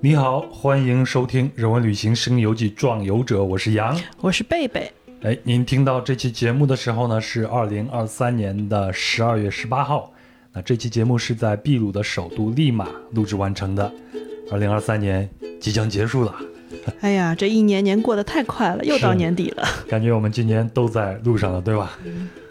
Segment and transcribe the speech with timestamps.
[0.00, 4.88] 你好，欢迎收听《人文旅行声游记·壮游者》，我是杨，我是贝贝。
[5.22, 10.12] 哎，您听到这期节目的时候呢，是二零二三年的十二月十八号。
[10.52, 13.92] 那这期节目是在秘鲁的首都利马录制完成的。
[14.52, 15.28] 二零二三年
[15.60, 16.32] 即将结束了。
[17.02, 19.64] 哎呀，这一年年过得太快了，又到年底了。
[19.90, 21.98] 感觉我们今年都在路上了，对吧？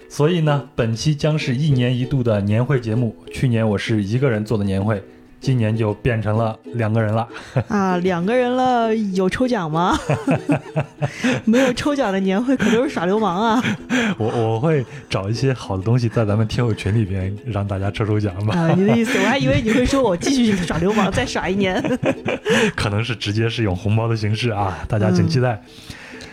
[0.10, 3.16] 所以呢，本期将是一年一度的年会节目。
[3.32, 5.02] 去年我是一个人做的年会。
[5.40, 7.28] 今年就变成了两个人了
[7.70, 7.96] 啊！
[7.98, 9.98] 两个人了，有抽奖吗？
[11.46, 13.64] 没有抽奖的年会可都是耍流氓啊！
[14.18, 18.56] 我我会找一些好的东西在咱们听友群里边让大家抽抽奖吧。
[18.58, 21.82] 啊，你的意思，我还以为你会说我继续耍流氓，再耍一年。
[22.76, 25.54] 可能是直接是用红包的形式啊，大家请期待。
[25.54, 25.60] 嗯，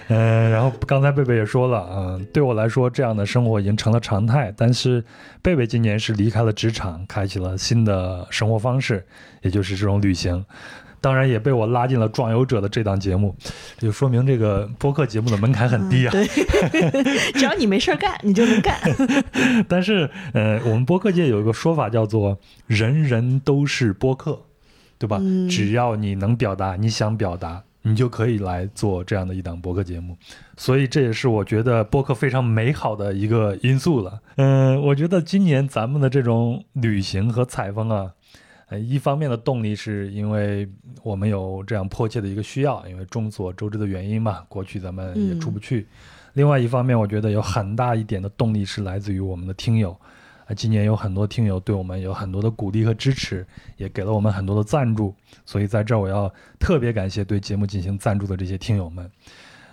[0.07, 4.53] 然后刚才贝贝也说了，嗯，对我来说，这样的生活已经成了常态。
[4.57, 5.03] 但是，
[5.41, 9.05] 贝贝今年是离开了职场，开启了新的生活方式，
[9.43, 10.45] 也就是这种旅行。
[11.01, 13.35] 当然，也被我拉进了《壮游者》的这档节目，
[13.77, 16.11] 这就说明这个播客节目的门槛很低啊。
[16.11, 16.27] 对，
[17.33, 18.79] 只要你没事干，你就能干。
[19.69, 24.43] 但是，呃，我们播客界有一个说法叫做“人人都是播客”，
[24.99, 25.19] 对吧？
[25.51, 27.63] 只要你能表达，你想表达。
[27.87, 30.17] 你就可以来做这样的一档播客节目，
[30.57, 34.19] 所以这也是我觉得播客非常美好的一个因素了。
[34.37, 38.11] 嗯，我觉得今年咱们的这种旅行和采风啊，
[38.69, 40.67] 呃，一方面的动力是因为
[41.03, 45.87] 我们有这样迫切的一个需要，因为众所周知的原因嘛，过去咱们也出不去。
[46.33, 49.95] 另外一方面，我觉得有很大一点的动力是来自于我们的听友。
[50.47, 55.15] 啊，今年有很多听友对我们有很多的鼓励和支持，也给了我们很多的赞助，
[55.47, 59.11] 所以在这儿我要特别感谢对节目进行赞助的这些听友们。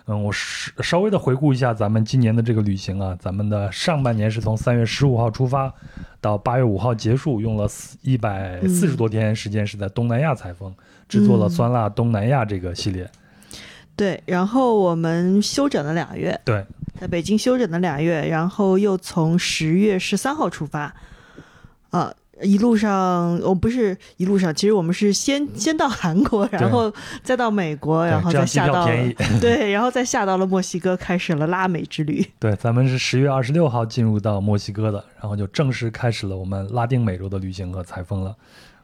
[0.06, 5.72] 嗯，我稍稍微的回顾一下咱们今年的这个旅行啊，咱们的上半年是从三月十五号出发，
[6.20, 7.68] 到八月五号结束，用了
[8.00, 10.74] 一百四十多天时间是在东南亚采风，
[11.08, 13.08] 制作了酸辣东南亚这个系列。
[13.94, 16.40] 对，然后我们休整了两个月。
[16.44, 16.64] 对。
[17.00, 20.94] 在北京休整了俩月，然后又从十月十三号出发，
[21.90, 26.92] 啊，一路上哦不是一路上，其实我们是先先到韩国，然后
[27.22, 28.86] 再到美国，然后再下到
[29.40, 32.24] 对，然后再下到了墨西哥，开始了拉美之旅。
[32.38, 38.36] 对，咱们是十月二十六号进入到墨西哥的，然后就正式开始了我们拉丁美洲的旅行和采风了。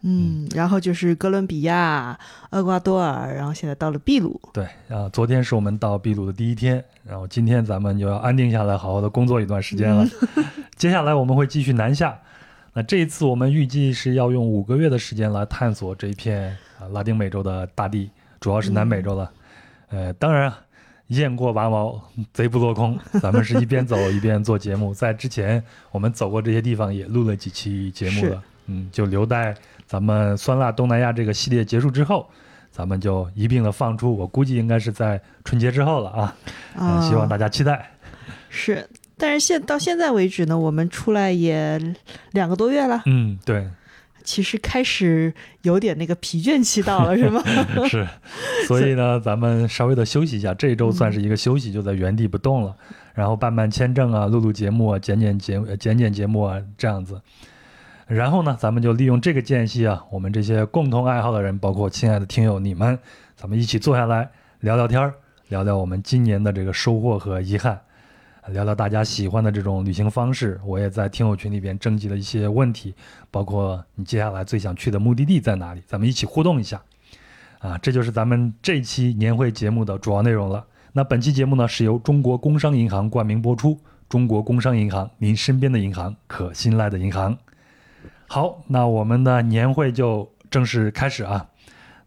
[0.03, 2.19] 嗯，然后就是哥伦比亚、
[2.51, 4.41] 厄瓜多尔，然后现在到了秘鲁。
[4.53, 10.07] 对啊，昨天是我们到秘鲁的第一天，然后今天咱们就要安定下来，好好的工作一段时间了。
[10.77, 12.17] 接下来我们会继续南下，
[12.75, 18.09] 那这一次我们预计是要用五个月的时间来探索这一片啊拉丁美洲的大地，
[18.39, 19.31] 主要是南美洲了。
[19.89, 20.53] 呃，当然，
[21.09, 22.01] 雁过拔毛，
[22.33, 24.95] 贼不落空，咱们是一边走一边做节目。
[24.95, 25.61] 在之前
[25.91, 28.43] 我们走过这些地方，也录了几期节目了。
[28.67, 29.55] 嗯，就留待。
[29.89, 32.29] 咱们酸辣东南亚这个系列结束之后，
[32.71, 34.15] 咱们就一并的放出。
[34.15, 36.37] 我估计应该是在春节之后了啊，
[36.79, 37.91] 嗯，希望大家期待。
[38.51, 41.81] 是，但是现到现在为止呢，我们出来也
[42.33, 43.03] 两个多月了。
[43.07, 43.67] 嗯，对。
[44.25, 45.33] 其实开始
[45.63, 47.43] 有点那个疲倦期到了，是吗？
[47.89, 48.07] 是。
[48.67, 52.77] 所以呢，咱们稍微的休息一下，这一周算是一个休息，就在原地不动了，
[53.15, 57.19] 然后办办签证啊，录录节目啊，剪剪节剪剪节目啊，这样子。
[58.09, 62.99] 然后呢，咱们就利用这个间隙啊，我们这些共同爱好的人，包括亲爱的听友你们，
[63.37, 64.31] 咱们一起坐下来
[64.61, 65.15] 聊聊天儿，
[65.49, 67.79] 聊聊我们今年的这个收获和遗憾，
[68.49, 70.59] 聊聊大家喜欢的这种旅行方式。
[70.65, 72.95] 我也在听友群里边征集了一些问题，
[73.31, 76.81] 包括你接下来最想去的目的地在哪里，咱们一起互动一下。
[77.59, 80.65] 啊，这就是咱们这期年会节目的主要内容了。
[80.95, 87.37] 那本期节目呢，是由中国工商银行冠名播出，中国工商银行，您身边的银行，可信赖的银行。
[88.29, 91.47] 好，那我们的年会就正式开始啊。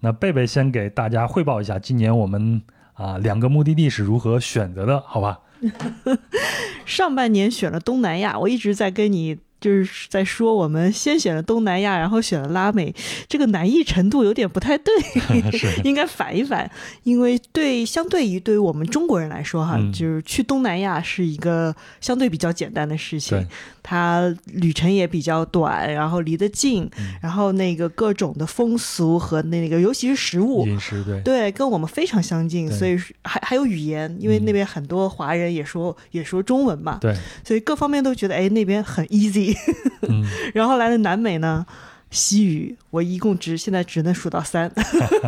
[0.01, 2.61] 那贝贝先给大家汇报一下，今年我们
[2.93, 5.39] 啊两个目的地是如何选择的，好吧？
[6.85, 9.39] 上半年选了东南亚，我一直在跟你。
[9.61, 12.91] 就是在说我们先选了东南亚，然后选了拉美，
[13.29, 14.91] 这个难易程度有点不太对，
[15.85, 16.67] 应该反一反。
[17.03, 23.47] 因为对相对于对于我们中国人来说，哈，就是去东南亚是一个相对比较简单的事情，
[23.83, 26.89] 它旅程也比较短，然后离得近，
[27.21, 39.55] 然后那个各种的风俗和那个尤其是食物，饮食对对，跟我们非常相近，所以还还有语言，因为那边很多华人也说也说中文嘛，对，所以各方面都觉得哎那边很 easy。
[40.53, 41.65] 然后来了南美呢，
[42.09, 44.69] 西语我一共只现在只能数到三，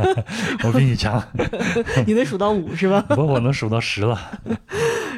[0.65, 1.23] 我比你强，
[2.05, 3.01] 你能数到五是吧？
[3.09, 4.19] 不，我能数到十了。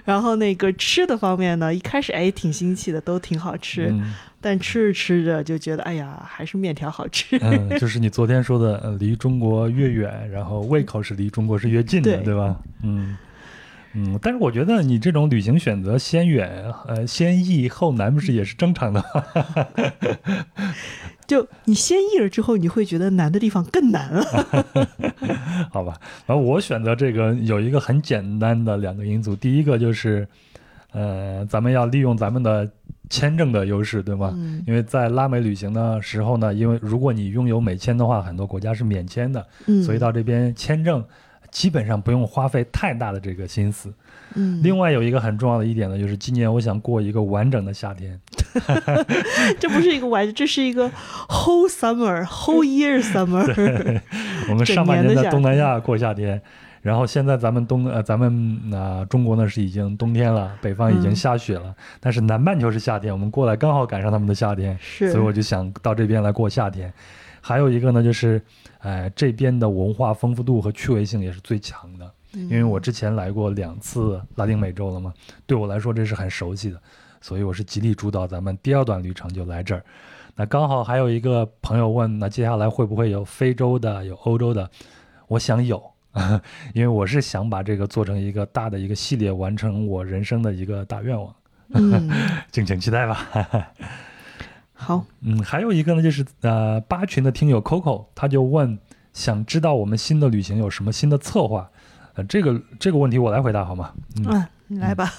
[0.06, 3.94] 然后那个吃的方面呢，一开始哎挺新奇的，都挺好吃。
[4.40, 7.36] 但吃着吃着就觉得，哎呀，还是面条好吃。
[7.42, 12.56] 嗯， 就是你昨天说的，离中国越远，然后胃口是离中国是越近的，对吧？
[12.84, 13.18] 嗯
[13.98, 19.04] 嗯，但是我觉得你这种旅行选择先远，呃，先易后难，不是也是正常的？
[21.28, 24.24] 就你先译了之后，你会觉得难的地方更难了。
[25.72, 30.28] 好吧，然后我选择这个有一个很简单的两个因素，第一个就是，
[30.92, 32.70] 呃，咱们要利用咱们的
[33.10, 34.34] 签证的优势，对吗？
[34.36, 34.64] 嗯。
[34.68, 39.84] 因为在拉美旅行的时候呢，因为如果你拥有美签的话，很多国家是免签的，嗯。
[39.84, 41.04] 所以到这边签证
[41.50, 43.94] 基本上不用花费太大的这个心思。
[44.36, 48.20] 嗯，另外有一个很重要的一点呢，就是今年我想过一个完整的夏天。
[49.60, 50.90] 这不是一个完，这是一个
[51.28, 54.02] whole summer，whole year summer。
[54.50, 56.42] 我们上半年在东南亚过夏天，
[56.82, 66.94] 然后现在咱们东呃咱们啊中国呢是已经冬天了，北方已经下雪了，但是南半球是夏天，我们过来刚好赶上他们的夏天，是，所以我就想到这边来过夏天。
[67.42, 68.42] 还有一个呢，就是
[68.80, 72.12] 哎这边的文化丰富度和趣味性也是最强的。
[72.36, 75.14] 因为我之前来过两次拉丁美洲了嘛，
[75.46, 76.82] 对我来说这是很熟悉的，
[77.22, 79.84] 所以我是极力主导咱们第二段旅程就来这儿。
[80.36, 84.70] 那刚好还有一个朋友问，那接下来会不会有非洲的、有欧洲的？
[85.28, 85.82] 我想有，
[86.76, 91.34] 因为我是想把这个做成一个大的一个系列，完成我人生的一个大愿望。
[91.70, 92.12] 嗯，
[92.52, 93.72] 敬请期待吧。
[94.78, 98.78] 好，嗯，还有一个呢，就是呃八群的听友 Coco，他就问，
[99.14, 101.72] 想知道我们新的旅行有什么新的策划。
[102.16, 103.94] 呃，这个这个问题我来回答好吗？
[104.18, 105.12] 嗯，你来吧。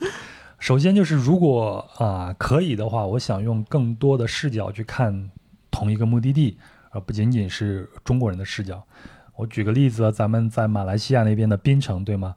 [0.58, 5.30] 首先就是，如果啊可以的话，我想用更多的视角去看
[5.70, 6.56] 同一个目的地，
[6.90, 8.82] 而不仅仅是中国人的视角。
[9.36, 12.34] 我举个例子，咱们在马来西亚那边的槟城，对吗？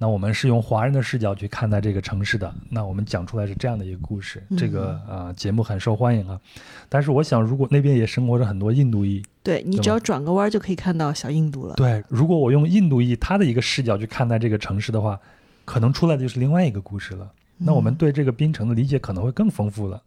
[0.00, 6.40] 那我们是用华人的视角去看待这个城市的，那我们讲出来是这样的一个故事，这个啊节目很受欢迎啊。
[6.88, 11.74] 但是我想，如果那边也生活着很多印度裔，对你只要转个弯就可以看到小印度了。
[11.74, 15.18] 对，如果我用印度裔他的一个视角去看待这个城市的话，
[15.64, 17.28] 可能出来的就是另外一个故事了。
[17.56, 20.00] 那我们对这个槟城的理解可能会更丰富了。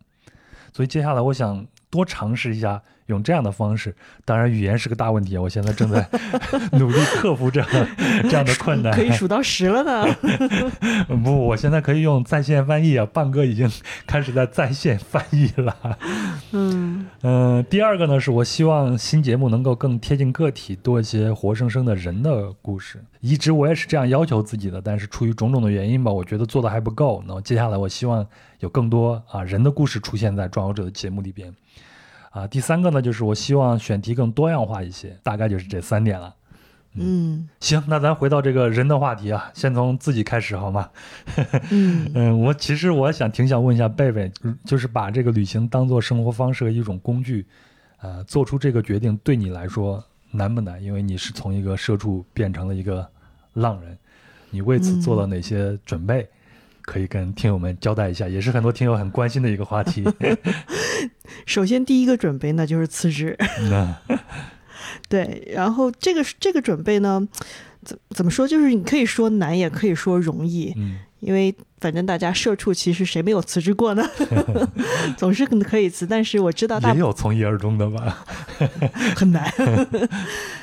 [0.71, 2.81] 所以接下来我想多尝试一下。
[3.07, 3.93] 用这样的方式，
[4.23, 5.41] 当然语言是个大问题啊！
[5.41, 6.07] 我现在正在
[6.79, 7.69] 努力克服这样
[8.23, 8.93] 这样的困难。
[8.93, 10.05] 可以数到十了呢。
[11.21, 13.05] 不，我现在可以用在线翻译啊！
[13.05, 13.69] 半哥已经
[14.07, 15.97] 开始在在线翻译了。
[16.53, 23.03] 嗯嗯，第二个呢，是我希望新节目能够更贴近个体，多一些活生生的人的故事。
[23.19, 27.21] 一直我也是这样要求自己的，但是出于种种的原因吧，我觉得做的还不够。
[27.27, 28.25] 那么接下来，我希望
[28.59, 31.53] 有更多啊人的故事出现在壮游者的节目里边。
[32.31, 36.33] 啊，第三个呢，就是我希望选题更多样化一些，大概就是这三点了。
[36.93, 40.89] 嗯，行，那咱回到这个人的话题啊，先从自己开始好吗？
[41.71, 44.29] 嗯嗯，我其实我想挺想问一下贝贝，
[44.65, 47.45] 就是把这个旅行当做生活方式的一种工具，
[48.01, 50.83] 呃，做出这个决定对你来说难不难？
[50.83, 53.09] 因为你是从一个社畜变成了一个
[53.53, 53.97] 浪人，
[54.49, 56.27] 你为此做了哪些准备？
[56.83, 60.03] 可以跟听友们交代一下，也是很多听友很关心的一个话题。
[61.45, 63.37] 首先，第一个准备呢就是辞职。
[65.07, 67.27] 对，然后这个这个准备呢，
[67.83, 68.47] 怎怎么说？
[68.47, 70.73] 就是你可以说难，也可以说容易。
[70.75, 74.03] 嗯，因为反正大家社畜，其实谁没有辞职过呢？
[75.17, 78.25] 总是可以辞，但是我知道大也有从一而终的吧，
[79.15, 79.51] 很难。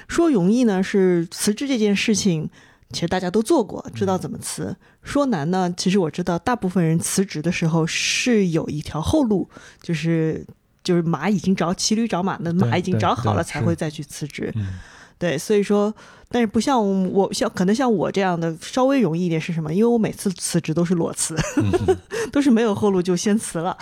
[0.09, 2.51] 说容易呢，是辞职这件事情。
[2.91, 4.75] 其实大家都做过，知道怎么辞。
[5.03, 9.49] 说难呢，其实我知道，大部分人辞职的时候是有一条后路，
[9.83, 10.47] 就是
[10.83, 14.53] 就是马已经找骑驴找马，那马已经找好了才会再去辞职。
[15.19, 15.93] 对，所以说，
[16.31, 16.81] 但是不像
[17.13, 19.75] 我像可能像我这样的稍微容易一点是什么？
[19.75, 21.37] 因为我每次辞职都是裸辞，
[22.33, 23.77] 都是没有后路就先辞了。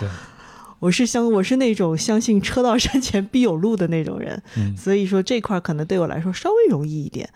[0.79, 4.41] 我是相我是那种相信车到山前必有路的那种人，
[4.77, 7.27] 所以说这块可能对我来说稍微容易一点。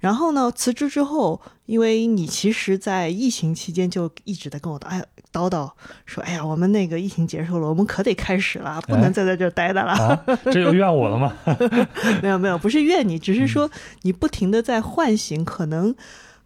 [0.00, 5.70] 然后呢，辞职之后，因为你其实，在疫情期间就一直在跟我哎叨叨
[6.06, 10.24] 说，哎呀，我们那个疫情结束了，我们可得开始了，不能再在这儿待着了。
[10.50, 11.36] 这又怨我了吗？
[12.22, 13.70] 没有没有，不是怨你，只是说
[14.02, 15.94] 你不停的在唤醒，可能。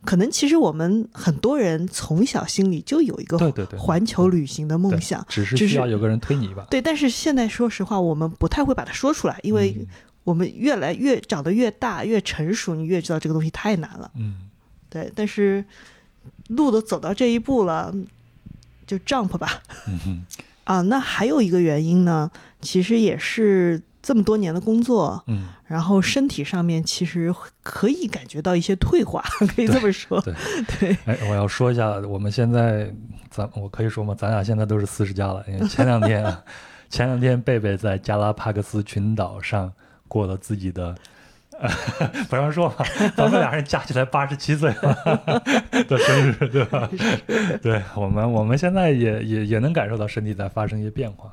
[0.04, 3.38] 可能其实我们很多人从小心里就有一个
[3.78, 6.62] 环球旅行的梦想，只是需要有个人推你一把。
[6.64, 9.86] 对，但是现在说实话，我们不太会把它说出来，因为
[10.24, 14.10] 我们越来越长得越大越成熟，你越知道这个东西太难了。
[14.16, 14.48] 嗯，
[14.88, 15.64] 对，但是
[16.48, 17.94] 路都走到这一步了，
[18.86, 19.62] 就 jump 吧。
[20.06, 20.24] 嗯
[20.64, 22.30] 啊，那还有一个原因呢，
[22.60, 23.82] 其实也是。
[24.02, 29.22] 这么多年的工作，嗯，然后身体上面其实可以感觉到一些退化，
[29.54, 30.20] 可以这么说。
[30.20, 30.34] 对
[30.80, 32.92] 对，哎，我要说一下，我们现在
[33.30, 34.12] 咱我可以说吗？
[34.18, 35.44] 咱俩现在都是四十加了。
[35.46, 36.42] 因为前两天啊，
[36.90, 39.72] 前两天贝贝在加拉帕克斯群岛上
[40.08, 40.92] 过了自己的。
[42.28, 42.84] 不让说嘛，
[43.16, 45.32] 咱们俩人加起来八十七岁了
[45.86, 46.90] 的生日，对吧？
[47.62, 51.32] 对我们，我们现在也也也能感受到身体在发生一些变化。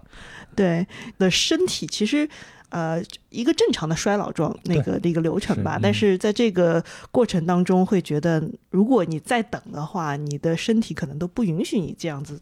[0.56, 0.86] 对，
[1.18, 2.30] 的身体其实。
[2.70, 12.40] 呃，一个正常的衰老状那个的一个流程吧，但是在这个过程当中，会觉得如果你再等的话，你的身体可能都不允许你这样子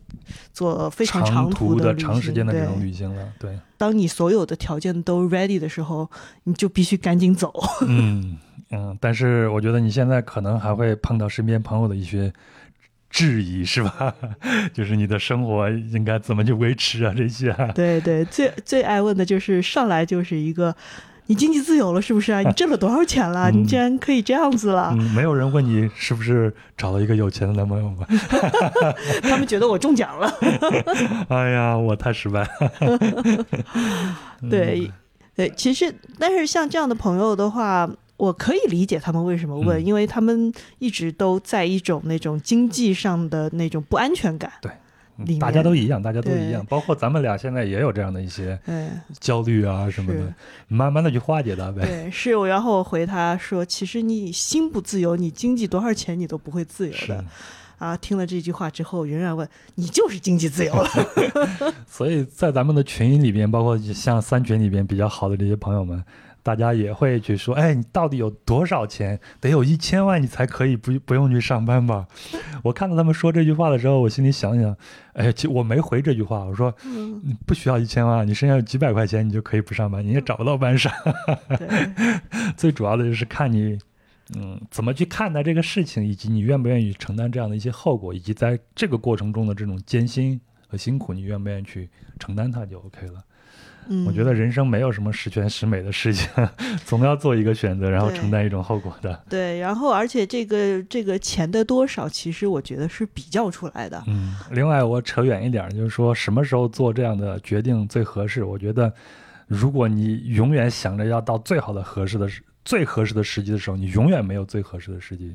[0.51, 3.31] 做非常长途的、长时间的这种旅行了。
[3.37, 6.09] 对，当你所有的条件都 ready 的时候，
[6.45, 7.53] 你就必须赶紧走。
[7.87, 8.37] 嗯
[8.71, 12.33] 嗯，但是我觉得你现在可能还会碰到身边朋友的一些。
[13.15, 14.13] 质疑是吧？
[14.75, 17.13] 就是你的生活应该怎么去维持啊？
[17.15, 20.75] 这些对对，最最爱问的就是上来就是一个，
[21.27, 22.41] 你经济自由了是不是啊？
[22.41, 23.49] 你挣了多少钱了？
[23.49, 24.89] 你竟然可以这样子了？
[24.99, 28.05] 嗯没有人问你是不是找了一个有钱的男朋友吧？
[29.23, 30.29] 他们觉得我中奖了。
[31.29, 32.49] 哎呀，我太失败了。
[34.49, 34.91] 对
[35.37, 37.89] 对，其实但是像这样的朋友的话。
[38.17, 44.51] 我可以理解他们为什么问，因为他们一直都在一种那种经济上的那种不安全感。
[44.61, 44.71] 对，
[45.37, 48.59] 大家都一样，大家都一样，包括咱们俩现在也有这样的一些
[49.19, 50.33] 焦虑啊什么的，
[50.67, 51.85] 慢慢的去化解它呗。
[51.85, 57.23] 对，是我，然后我回他说，其实你心不自由，你经济多少钱你都不会自由的。
[57.77, 60.89] 啊，听了这句话之后，仍然问你就是经济自由了。
[61.87, 66.03] 所以在咱们的群里边，包括像三群里边比较好的这些朋友们。
[66.45, 69.19] 大家也会去说，哎，你到底有多少钱？
[69.41, 72.05] 得有一千万，你才可以不不用去上班吧？
[72.61, 74.77] 我看到他们说这句话的时候，我心里想想，
[75.13, 76.71] 哎，其实我没回这句话，我说，
[77.23, 80.93] 你不需要一千万，你身上有几百块钱，你就可以不上班，你也找不到班上。
[82.55, 83.79] 最主要的就是看你，
[84.33, 91.89] 嗯，怎么去看待这个事情，以及你愿不愿意承担这样的一些后果，以及在这个过程中的这种艰辛和辛苦，你愿不愿意去
[92.19, 93.23] 承担它，就 OK 了。
[93.87, 96.27] 嗯我觉得人生没有什么十全十美的事情，
[96.85, 99.23] 总要做一个选择，然后承担一种后果的。
[99.29, 104.03] 对，然后而且这个这个钱的多少，其实我觉得是比较出来的。
[104.07, 108.43] 嗯，另外我扯远一点，就是说什么时候做这样的决定最合适？
[108.43, 108.91] 我觉得，
[109.45, 115.33] 如果你永远想着要到最好的合适的时最合适的时机的时候，你永远没有最合适的时机。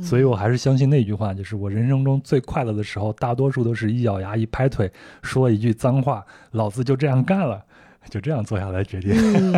[0.00, 4.92] 所以我还是相信那句话，就是我人生中最快乐的时候，大多数都是一咬牙一拍腿，
[5.22, 7.64] 说一句脏话，老子就这样干了。
[8.08, 9.10] 就这样做下来决定。
[9.16, 9.52] 嗯，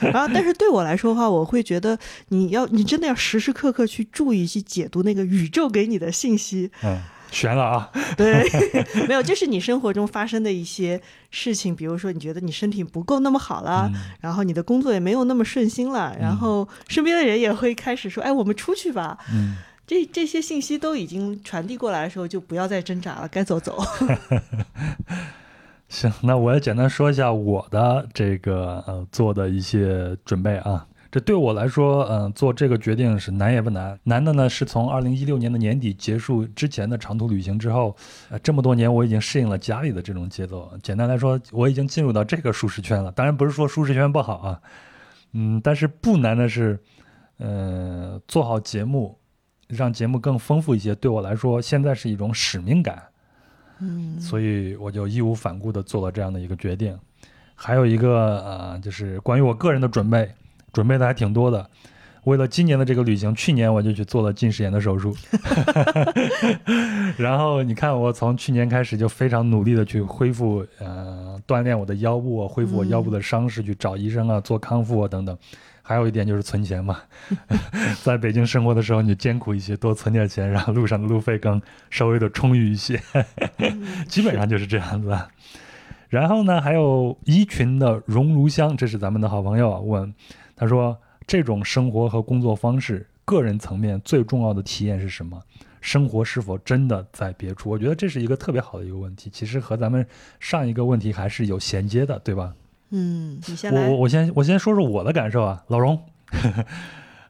[0.00, 1.96] 然后，但是对我来说的话，我会觉得
[2.30, 6.68] 你要，你真的要时时刻刻去注意去解读那个宇宙给你的信息。
[6.82, 6.98] 嗯，
[7.30, 7.90] 悬了啊！
[8.16, 8.44] 对，
[9.06, 13.90] 没有，就是你生活中发生的一些事情，比如说你觉得你身体不够那么好了，
[14.20, 19.56] 然后你的工作也没有那么顺心了，然后身边的人也会开始说：“哎，我们出去吧。”嗯，
[19.86, 23.78] 这这些信息都已经传递过来的时候，就不要再挣扎了，该走走。
[25.88, 30.86] 行，那我也简单说一下我的这个呃做的一些准备啊。
[31.16, 33.98] 这对我来说，嗯，做这个决定是难也不难。
[34.02, 37.96] 难的呢，是从二零一六年的年底结束之前的长途旅行之后，
[38.28, 40.70] 呃，这么多年我已经适应了家里的这种节奏。
[40.82, 43.10] 简单来说，我已经进入到这个舒适圈了。
[43.12, 44.60] 当然不是说舒适圈不好啊，
[45.32, 46.78] 嗯，但是不难的是，
[47.38, 49.18] 呃，做好节目，
[49.68, 53.02] 让节目更丰富一些，对我来说现在是一种使命感。
[53.78, 56.94] 嗯，所以我就义无反顾的做了这样的一个决定。
[57.54, 60.30] 还有一个呃，就是关于我个人的准备，
[60.72, 61.68] 准备的还挺多的。
[62.24, 65.14] 为了今年的这个旅行，去年我就去做了近视眼的手术。
[67.16, 75.38] 然后你看，我从去年开始就非常努力的去恢复，呃，锻炼我的腰部，恢复我腰部的伤势，去找医生啊，做康复啊等等。
[75.82, 76.98] 还有一点就是存钱嘛，
[78.02, 83.00] 在北京生活的时候你就艰苦一些，多存点钱，然后路上的路费更稍微的充裕一些，
[84.08, 85.16] 基本上就是这样子。
[86.08, 90.12] 然后呢，还有一群的熔炉香，这是咱们的好朋友啊，问
[90.56, 95.40] 他说这种生活和工作方式，个人层面最重要的体验是什么？
[95.82, 97.70] 生活是否真的在别处？
[97.70, 100.04] 我觉得这是一个特别好的一个问题，其实和咱们
[100.40, 102.54] 上一个问题还是有衔接的，对吧？
[102.90, 103.88] 嗯，你先来。
[103.88, 106.02] 我我先我先说说我的感受啊，老荣。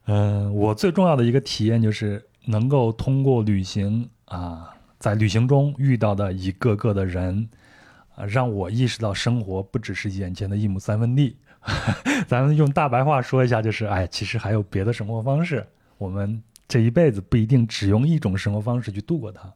[0.06, 7.48] 嗯， 我最重要的一个体验就是能够通过旅行啊，在旅行中遇到的一个个的人
[8.14, 11.36] 啊，让我意识到生活不只是眼前的一亩三分地。
[12.28, 15.66] 咱们用大白话说一下，就是哎，其实还有别的生活方式。
[15.98, 19.52] 我们这一辈子不一定只用一种生活方式去度过它。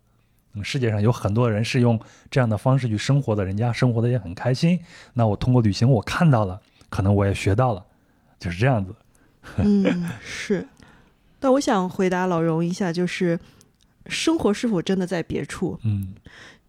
[0.64, 1.98] 世界上有很多人是用
[2.28, 4.80] 这样的方式去生活的，人家生活的也很开心。
[5.14, 7.84] 那我通过旅行，我看到了，可能我也学到了，
[8.38, 8.92] 就是这样子。
[9.58, 10.66] 嗯，是。
[11.38, 13.38] 但我想回答老荣一下，就是
[14.06, 15.78] 生活是否真的在别处？
[15.84, 16.14] 嗯，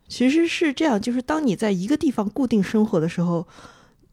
[0.08, 3.48] 其实是这样，就是当你在一个地方固定生活的时候，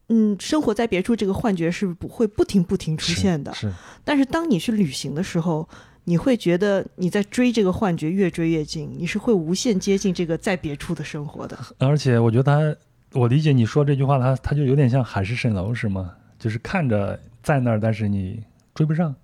[0.09, 3.53] 嗯，生活在别处这个幻觉是不会不停不停出现的。
[3.53, 3.71] 是，
[4.05, 5.69] 但是当你去旅行的时候，
[6.05, 11.59] 你会觉得你在追这个幻觉，越追越近，你是会无限接近这个在别处的生活的。
[11.79, 16.15] 而且我觉得他，我理解你说这句话，他他就有点像海市蜃楼，是吗？
[16.39, 18.43] 就是看着在那儿，但是你
[18.75, 19.15] 追不上。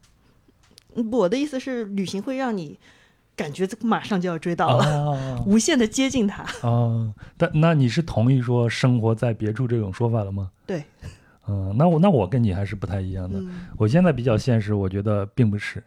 [1.13, 2.79] 我的意思是，旅行会让你
[3.37, 6.43] 感觉马上就要追到了， 无限的接近它。
[6.69, 10.51] 啊，但那你是同意说生活在别处这种说法了吗？
[10.67, 10.83] 对。
[11.47, 13.39] 嗯，那我那我跟你还是不太一样的。
[13.77, 15.83] 我现在比较现实，我觉得并不是。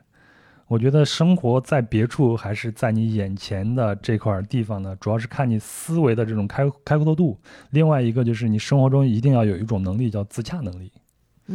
[0.68, 7.40] 我觉得生活在别处还是在你眼前的这块地方呢，主要是看你思维的这种开开阔度。
[7.72, 10.92] 另外一个就是你生活中一定要有一种能力，叫自洽能力。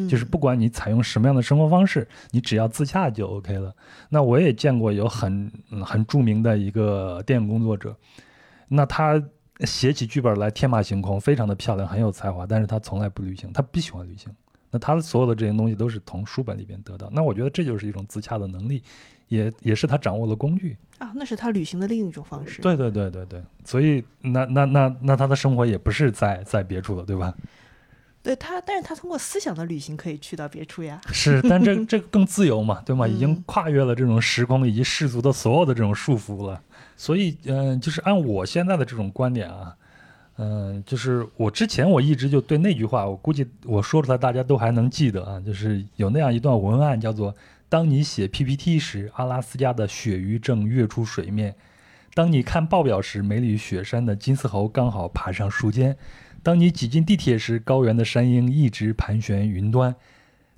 [0.09, 3.75] 就是不管你采用什么样的生活方式，你只要自洽就 OK 了。
[4.09, 5.51] 那我也见过有很
[5.85, 7.97] 很著名的一个电影工作者，
[8.69, 9.23] 那他
[9.61, 14.35] 写起剧本来天马行空，非常的漂亮，很有才华，但是他从来不旅行，他不喜欢旅行。
[14.71, 17.11] 那他的所有的这些东西都是从书本里边得到。
[17.13, 18.83] 那我觉得这就是一种自洽的能力，
[19.29, 21.13] 也也是他掌握了工具啊。
[21.15, 22.63] 那是他旅行的另一种方式。
[22.63, 27.35] 对对对对对，所以那那那那他的生活也不是在在别处了，对吧？
[28.23, 31.01] 对他，但是他通过思想的旅行可以去到别处呀。
[31.13, 33.07] 是，但这这更自由嘛，对吗？
[33.09, 36.63] 已经跨越了这种时空以及世俗的所有的这种束缚了。
[36.97, 39.75] 所以，嗯，就是按我现在的这种观点啊，
[40.37, 47.35] 嗯，就是我之前我一直就对那句话，我估计我说出来大家都还能记得啊，就是有那样一段文案，叫做
[47.69, 51.51] “当你写 PPT 时，阿拉斯加的鳕鱼正跃出水面；
[52.15, 55.97] 当你看报表时，梅里雪山的金丝猴刚好爬上树尖。”
[56.43, 59.93] 当你挤进地铁时，高原的山鹰一直盘旋云端；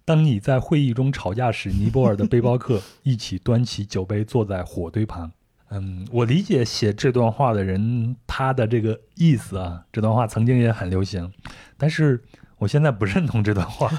[0.04, 5.30] 当你在会议中吵架时，尼泊尔的背包客一起端起酒杯坐在火堆旁。
[5.70, 9.84] 嗯，我理解写这段话的人他的这个意思啊。
[9.92, 11.30] 这段话曾经也很流行，
[11.76, 12.22] 但是
[12.58, 13.90] 我现在不认同这段话。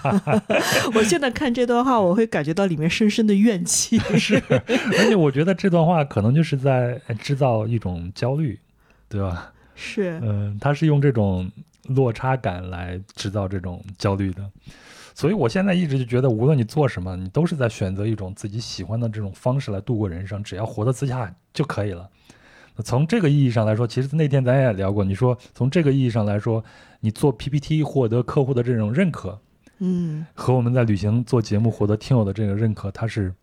[0.95, 3.99] 我现在看这段话，我会感觉到里面深深的怨气。
[4.17, 4.41] 是，
[4.97, 8.59] 而且我觉得这段话可能就是在制造一种焦虑，
[9.07, 9.53] 对吧？
[9.75, 11.51] 是，嗯，他是用这种。
[11.87, 14.49] 落差感来制造这种焦虑的，
[15.13, 22.09] 所以我现在一直就觉得，无论你做什么，你都是在选择一种自己喜欢的这种方式来度过人生，只要活得自洽就可以了。
[22.83, 26.63] 从这个意义上来说，其实那天咱也聊过，你说从这个意义上来说，
[26.99, 29.39] 你做 PPT 获得客户的这种认可，
[29.79, 33.33] 嗯，和我们在旅行做节目获得听友的这个认可，它是。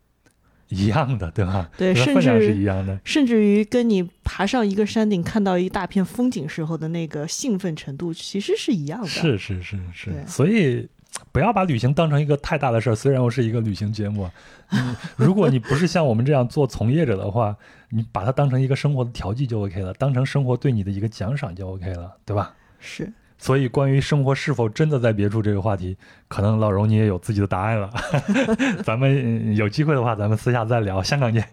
[0.73, 1.69] 一样的，对吧？
[1.77, 9.07] 对，甚至是一样的，甚至于跟你爬上一个山顶看到一大片风景时候的那个兴奋程度，其实是一样的。
[9.07, 10.89] 是是是是，所以
[11.31, 12.95] 不要把旅行当成一个太大的事儿。
[12.95, 14.31] 虽然我是一个旅行节目，
[15.17, 17.55] 如果你不是像我们这样做从业者的话，
[17.91, 22.55] 你把它当成一个生活的调剂就 OK 了，当成生活对你的一个奖赏就 OK 了，对吧？
[22.81, 23.13] 是。
[23.43, 25.97] 所以，关于生活是否真的在别处这个话题，
[26.29, 27.91] 可能老荣你也有自己的答案了。
[28.85, 31.03] 咱们有机会的话，咱们私下再聊。
[31.03, 31.45] 香港见。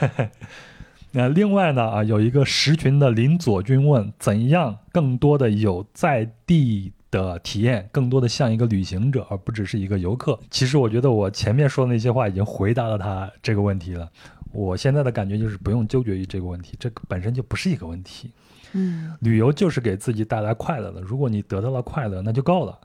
[1.12, 10.40] 那另外呢啊，有一个十群的林左军问：怎样更多的有在地的体验，更多的像一个旅行者，而不只是一个游客？
[10.50, 14.10] 其实我觉得我前面说的那些话已经回答了他这个问题了。
[14.50, 18.30] 我现在的感觉就是不用纠结于这个问题，这个本身就不是一个问题。
[18.74, 21.00] 嗯，旅游就是给自己带来快乐的。
[21.00, 22.78] 如果你得到了快乐，那就够了。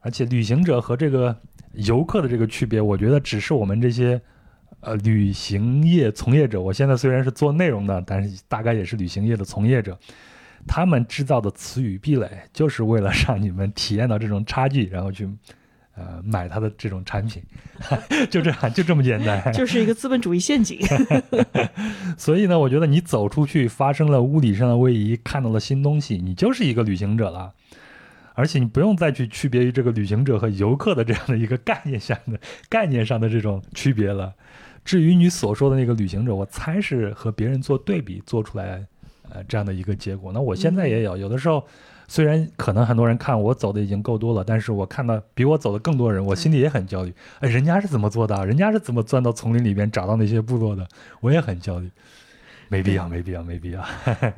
[0.00, 1.34] 而且，旅行者和这个
[1.72, 4.20] 游客的这个区别，我觉得只是我们这些
[4.80, 6.60] 呃旅行业从业者。
[6.60, 9.98] 我现在虽然是做内容的，但是大概也是旅行业的从业者。
[10.66, 15.28] 他们制造的词语壁垒，就是为了让你们体验到这种差距，然后去。
[15.96, 17.40] 呃，买他的这种产品，
[18.28, 20.80] 就这样，就这么简单， 就是一个资本主义陷阱。
[22.18, 27.52] 所以呢，我觉得你走出去，发生了物理上的位移，看到了新东西，你就是一个旅行者了。
[28.34, 34.34] 而且你不用再去区别于这个旅行者和游客的这样的一个概念下的概念上的这种区别了。
[34.84, 38.84] 至于你所说的那个旅行者，我猜是和别人做对比做出来
[39.30, 40.32] 呃这样的一个结果。
[40.32, 41.64] 那我现在也有，有的时候。
[42.06, 47.12] 虽然可能很多人看我走的已经够多了，但是我看到比我走的更多人，我心里也很焦虑。
[47.40, 48.46] 哎，人家是怎么做的？
[48.46, 50.86] 人家是怎么钻到丛林里边找到那些部落的？
[51.20, 51.90] 我也很焦虑。
[52.68, 53.84] 没必要，没必要，没必要。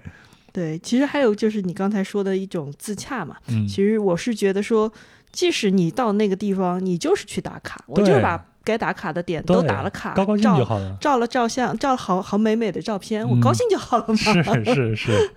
[0.52, 3.36] 对，其实还有就是你刚才说的一种自洽嘛。
[3.48, 3.66] 嗯。
[3.68, 4.92] 其实我是觉得说，
[5.30, 10.96] 即使你到那个地方，你就是去打卡，我就把该打卡的点都打了卡，高高兴就好了。
[11.00, 14.14] 照了照相，照了好好美美的照片，我高兴就好了嘛。
[14.14, 15.30] 是是是。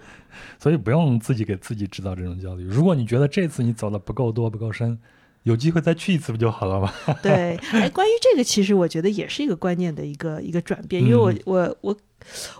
[0.59, 2.63] 所以不用自己给自己制造这种焦虑。
[2.63, 4.97] 如果你觉得这次你走的不够多、不够深，
[5.43, 6.93] 有机会再去一次不就好了吗？
[7.23, 11.01] 对，哎，关于这个，其实我觉得也是一个观念的一个一个转变。
[11.01, 11.97] 因为我我我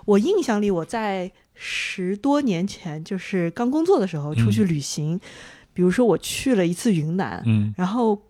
[0.06, 5.20] 我印象里，我在十多年前，就是刚工作的时候出去旅行，
[5.74, 8.22] 比如说我去了一次云南，嗯然后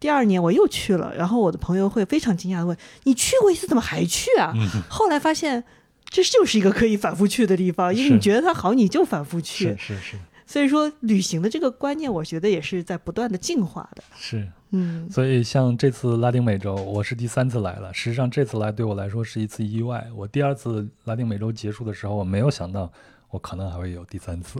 [0.00, 5.62] 第二年我又去了，然后我的朋友会非常惊讶的问：“你去过一次，怎么还去啊？”嗯，后来发现。
[6.10, 9.94] 这就是一个可以反复去的地方，因为你觉得它好，你就反复去是。
[9.94, 10.16] 是是
[10.46, 14.02] 所以说，旅行的这个观念，我觉得也是在不断的进化的。
[14.16, 17.92] 是，嗯所以像这次拉丁美洲，我是第三次来了。
[17.92, 20.06] 实际上这次来对我来说是一次意外。
[20.16, 22.90] 我第二次拉丁美洲结束的时候，我没有想到
[23.28, 24.58] 我可能还会有第三次，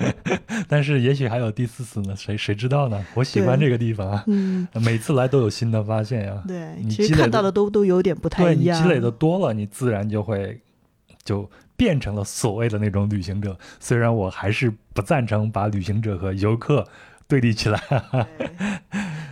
[0.68, 3.02] 但是也许还有第四次呢，谁谁知道呢？
[3.14, 8.78] 我喜欢这个地方啊，嗯，每次来都有新的发现呀、对，你积累的其实看到的都都有点不太一样。
[8.78, 10.60] 对你积累的多了，你自然就会
[11.26, 13.58] 就变成了所谓的那种旅行者。
[13.78, 16.86] 虽然我还是不赞成把旅行者和游客
[17.28, 17.78] 对立起来。
[18.38, 18.56] 对，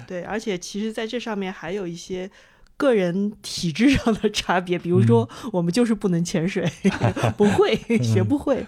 [0.07, 2.31] 对，而且其实在这上面还有一些
[2.77, 6.69] 个人体质上的差别，比如说嗯我们就是不能潜水，
[7.39, 8.67] 不会学不会。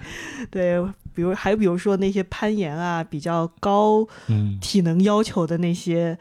[0.50, 0.80] 对，
[1.12, 6.18] 比如还比如说那些攀岩啊，比较高嗯体能要求的那些。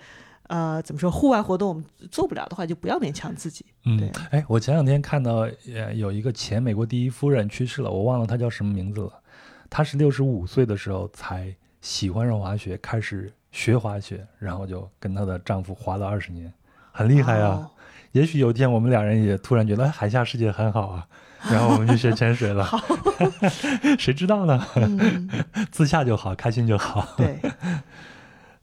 [0.48, 1.10] 呃，怎么说？
[1.10, 3.66] 户外活动我们做不了的话，就不要勉强自己。
[3.86, 9.12] 嗯对，哎，我前两天看到呃有一个前美国第一夫人去世了，我忘了她叫什么名字了。
[9.70, 16.54] 她是六十五岁的时候才喜欢上滑雪，开始学滑雪，然后就跟她的丈夫滑了二十年，
[16.92, 17.50] 很厉害啊。
[17.50, 17.72] 哦
[18.16, 21.06] 也许有一天我们两人也突然觉得哎海下世界很好啊，
[21.52, 22.66] 然后我们去学潜水了，
[24.00, 24.66] 谁知道呢？
[24.76, 25.30] 嗯，
[25.70, 27.06] 自洽就好，开心就好。
[27.18, 27.38] 对，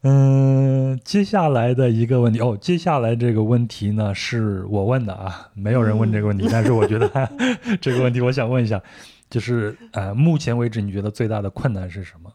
[0.03, 7.09] 嗯，接下来的一个问题哦，接下来这个问题呢是我问的啊，没有人问这个问题，但是我觉得
[7.79, 8.81] 这个问题我想问一下，
[9.29, 12.31] 就是呃，目前为止你觉得最大的困难是什么？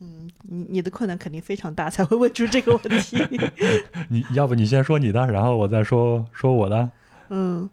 [0.00, 3.16] 嗯，你你的困难肯定非常大，才会问出这个问题。
[4.10, 6.90] 你要不你先说你的，然后我再说说我的。
[7.30, 7.68] 嗯，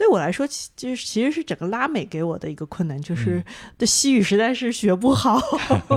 [0.00, 3.44] 对我来说，其就是其实是整个拉美给我的一个困难，就是嗯
[3.76, 5.38] 这西语实在是学不好，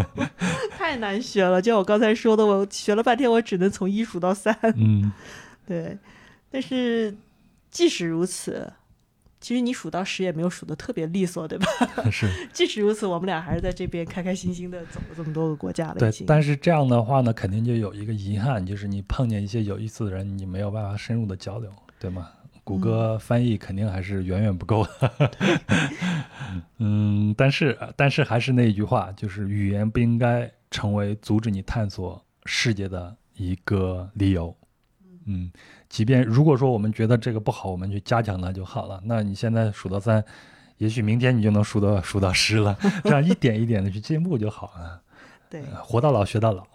[0.77, 1.61] 太难学了。
[1.61, 4.53] 就像我刚才说的，我学了半天，我只能从一数到三。
[4.75, 5.09] 嗯
[5.65, 5.97] 对，
[6.51, 7.15] 但是
[7.71, 8.73] 即使如此，
[9.39, 11.65] 其实你数到十也没有数的特别利索，对吧？
[12.11, 16.11] 是即使如此，我们俩还是在这边开开心心的走了这么多个国家了，对。
[16.27, 22.27] 但是这样的话呢，肯定就有一个遗憾，就是你碰见一些有意思的人，你没有办法深入的交流，对吗？
[22.63, 25.31] 谷歌翻译肯定还是远远不够的。
[26.77, 34.55] 嗯，但是但是还是那一句话，就是语言不应该成为阻止你探索世界的一个理由。
[35.25, 35.51] 嗯，
[35.89, 39.01] 即便如果说我们觉得这个不好，我们去加强它就好了。
[39.05, 40.23] 那你现在数到三，
[40.77, 45.01] 也许明天你就能数到 数到十了， 这样一点一点的去进步就好了。
[45.49, 46.65] 对，活到老学到老。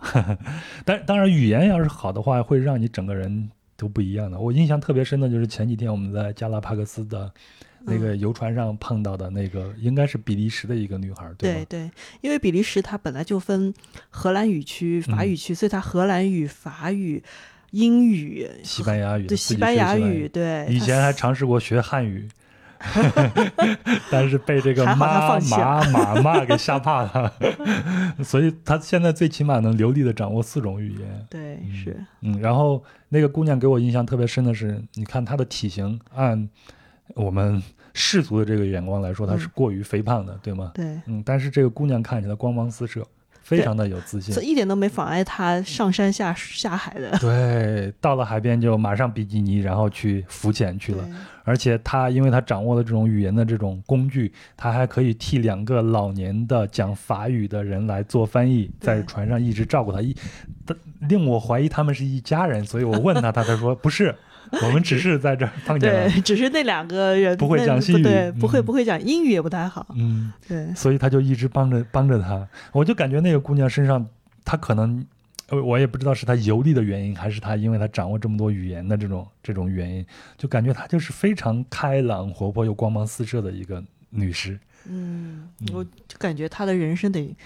[0.85, 4.39] 但当然，语言要是好的话，会让你整个人都不一样的。
[4.39, 7.33] 我印象特别深的就是前几天我们在加拉帕克斯的
[7.81, 11.35] 那个游船上碰到的那个，应该是比利时的一个女孩，吗？
[11.39, 11.89] 对对，
[12.21, 13.73] 因为比利时它本来就分
[14.11, 17.23] 荷兰语区、法嗯语区，所以它荷兰语、法语、
[17.71, 22.29] 英语、西班牙语，对西班牙语，对，以前还尝试过学汉语，
[24.11, 27.33] 但是被这个妈妈妈妈给吓怕了，
[28.25, 31.27] 所以他现在最起码能流利的掌握四种语言。
[31.29, 36.49] 对嗯是，嗯，然后那个姑娘给我印象特别深的是，你看她的体型，按
[37.15, 37.63] 我们
[37.95, 39.51] 世俗的这个眼光来说，她是嗯。
[39.55, 40.73] 过于肥胖的，对吗？
[40.75, 43.05] 对，嗯，但是这个姑娘看起来光芒四射，
[43.49, 44.43] 非常的有自信这。
[44.43, 47.17] 一点都没妨碍他上山下下海的。
[47.19, 51.09] 对，到了海边就马上比基尼，然后去浮潜去了。
[51.45, 60.15] 而且他因为他掌握了这种语言的这种工具，他还可以替两个老年的讲法语的人来做翻译，在船上一直照顾他，一
[60.67, 60.77] 他
[61.09, 62.63] 令我怀疑他们是一家人。
[62.67, 64.15] 所以我问他，他才说不是，
[64.67, 66.11] 我们只是在这儿碰见了。
[66.11, 69.87] 对，只是那两个人不会讲西语对，不会嗯不会讲英语也不太好。
[69.97, 72.47] 嗯，对，所以他就一直帮着帮着他。
[72.73, 74.07] 我就感觉那个姑娘身上，
[74.45, 75.05] 她可能，
[75.49, 80.07] 呃，我也不知道是她游历的原因，还是她因为她掌握这么多语言的这种这种原因，
[80.37, 84.59] 就感觉她就是非常开朗、活泼又光芒四射的一个女士。
[84.91, 87.37] 嗯嗯，我就感觉她的人生得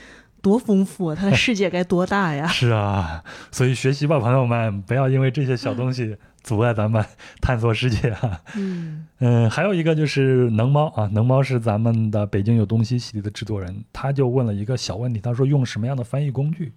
[0.42, 2.46] 多丰富啊，他的世界该多大呀！
[2.52, 7.02] 是啊，所以学习吧，朋友们，不要因为这些小东西阻碍咱们
[7.40, 8.40] 探索世界啊。
[8.56, 16.72] 嗯嗯，还有一个就是能猫啊，能猫是咱们的北京有东西系列的制作人，他就问了一个小问题，他说用什么样的翻译工具？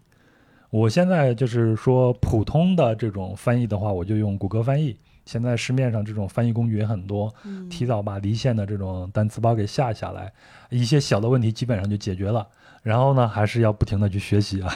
[0.70, 4.96] 我现在就是说普通的这种翻译的话，我就用谷歌翻译。
[5.26, 10.32] 现在市面上这种翻译工具也很多，嗯提早把离线的这种单词包给下下来，
[10.70, 12.46] 一些小的问题基本上就解决了。
[12.86, 14.72] 然后呢，还是要不停的去学习啊。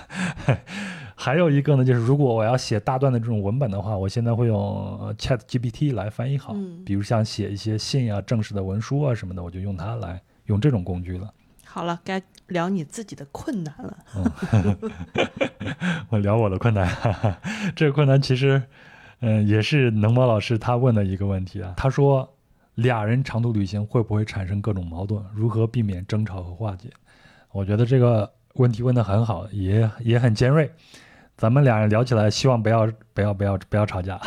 [1.15, 4.57] 还有一个呢，就是如果我要写大段的这种文本的话，我现在会用
[4.99, 6.53] 呃 Chat GPT 来翻译好。
[6.55, 11.31] 嗯比如像写一些信啊、正式的文书啊什么的，我就用它来用这种工具了。
[11.65, 13.97] 好了，该聊你自己的困难了。
[14.15, 14.79] 嗯，
[16.09, 16.89] 我聊我的困难，
[17.75, 18.63] 这个困难其实，
[19.19, 21.75] 嗯，也是能猫老师他问的一个问题啊。
[21.77, 22.27] 他说，
[22.73, 25.23] 俩人长途旅行会不会产生各种矛盾？
[25.35, 26.89] 如何避免争吵和化解？
[27.51, 30.71] 我觉得这个问题问得很好，也也很尖锐。
[31.37, 34.19] 咱们俩人聊起来，希望不要不要不要不要吵架。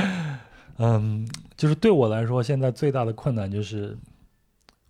[0.78, 3.96] 嗯，就是对我来说，现在最大的困难就是。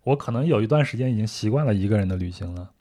[0.03, 2.71] 我可能有一段时间已经习惯了一个人的旅行了。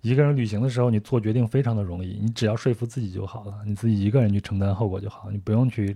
[0.00, 5.94] 一个人旅行的时候，你做决定非常的容易，你只要说服自己就好了，你自己一个人去承担后果就好，你不用去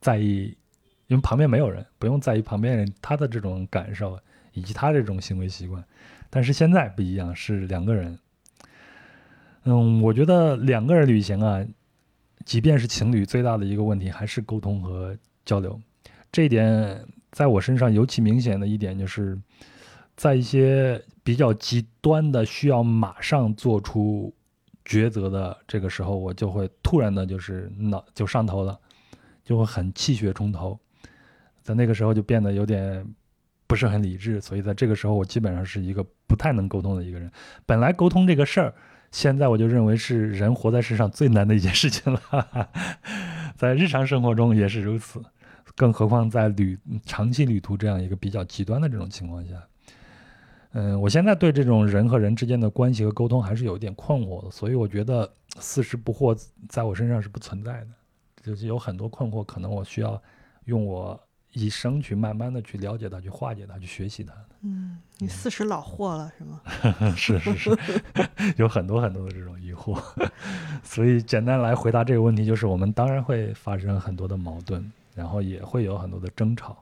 [0.00, 0.56] 在意，
[1.06, 4.18] 因为旁边没有人，不用在意旁边人他的这种感受
[4.54, 5.84] 以及他这种行为习惯。
[6.34, 8.18] 但是现在不一样，是两个人。
[9.62, 11.64] 嗯，我觉得两个人旅行啊，
[12.44, 15.80] 即便是情侣，最大的一个问题还是沟通和交流，
[16.32, 17.06] 这一点。
[17.30, 19.36] 在我身上尤其明显的一点，就是
[20.16, 24.32] 在一些比较极端的需要马上做出
[24.84, 28.78] 抉择的这个时候，我就会突然的，就是脑就上头了，
[29.44, 30.78] 就会很气血冲头，
[31.62, 33.04] 在那个时候就变得有点
[33.74, 34.40] 不是很理智。
[34.40, 37.28] 所以在这个时候，我基本上是一个不太能沟通的一个人。
[37.66, 38.72] 本来沟通这个事儿，
[39.10, 42.68] 现在我就认为是人活在世上最难的一件事情了，
[43.58, 45.20] 在日常生活中也是如此。
[45.74, 49.54] 更何况在旅长期旅途这样一个比较极端的这种情况下，
[50.70, 57.88] 嗯，我现在对这种人和人之间的关系和沟通还是有一点困惑的，所以我觉得四十不惑在我身上是不存在的，
[58.40, 60.20] 就是有很多困惑，可能我需要
[60.66, 61.20] 用我
[61.54, 64.34] 一生去慢慢的去了解它，去化解它，去学习它。
[64.60, 66.60] 嗯，你四十老货了是吗？
[67.16, 67.78] 是 是是，
[68.58, 69.98] 有很多很多的这种疑惑，
[70.84, 74.92] 所以简单来回答这个问题，就是我们当然会发生很多的矛盾。
[75.16, 76.76] 然后也会有很多的争吵，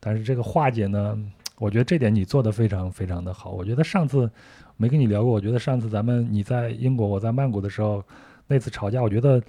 [0.00, 1.14] 但是这个化解呢，
[1.58, 3.50] 我觉得这点你做的非常非常的好。
[3.50, 4.30] 我觉得上次
[4.78, 8.02] 没跟你聊过，我觉得上次咱们你在英国，我在曼谷的时候，
[8.46, 9.42] 那次吵架，我觉得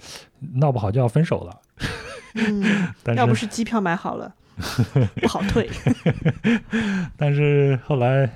[0.52, 1.60] 闹不好就要分手了。
[2.34, 4.34] 嗯，要不是机票买好了，
[5.20, 5.68] 不好退。
[7.16, 8.28] 但是后来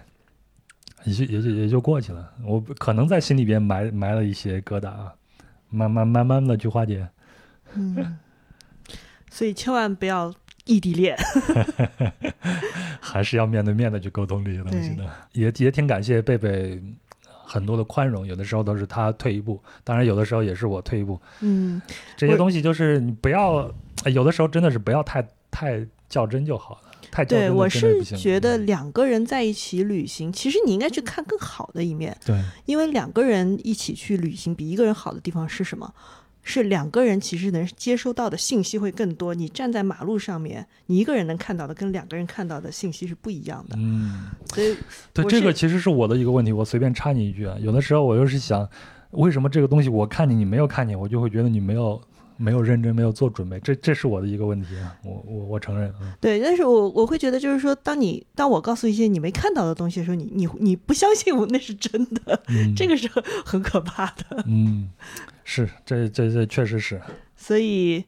[1.05, 2.33] 也就也就也就过去了。
[2.44, 5.14] 我可能在心里边埋埋了一些疙瘩啊，
[5.70, 7.09] 慢慢慢慢的去化解。
[7.74, 8.18] 嗯。
[9.31, 10.33] 所以千万不要
[10.64, 11.14] 异地恋，
[13.00, 15.05] 还是要面对面的去沟通这些东西的。
[15.33, 16.83] 也也挺感谢贝贝
[17.29, 21.20] 很多的宽容，有的时候都是他退一步，当然有的时候也是我退一步。
[21.40, 21.83] 嗯，
[22.16, 23.70] 这些东西就是你不要，
[24.07, 26.81] 有的时候真的是不要太太较真就好了。
[27.11, 32.16] 太较真对，我是觉得两个人在一起旅行，其实你应该去看更好的一面。
[32.25, 35.92] 对，因为两个人一起去旅行，比一个人好的地方是什么？
[36.49, 39.35] 是两个人其实能接收到的信息会更多。
[39.35, 43.77] 你站在马路上面，你一个人能看到的跟两个人看到的信息是不一样的。
[43.77, 44.77] 嗯，所以
[45.12, 46.53] 对这个其实是我的一个问题。
[46.53, 48.69] 我随便插你一句啊，有的时候我又是想，
[49.11, 52.01] 为什么这个东西我看见你没有看见，我就会觉得你没有
[52.37, 53.59] 没有认真，没有做准备。
[53.61, 55.92] 这这是我的一个问题啊，我我我承认。
[56.20, 62.42] 对，但是我我会觉得就是说，当你当我告诉一些你没看到的东西的时候，你你你不相信我那是真的，
[62.77, 63.09] 这个是
[63.44, 64.44] 很可怕的。
[64.46, 64.90] 嗯。
[65.49, 67.01] 是，这这这确实是，
[67.37, 68.05] 所以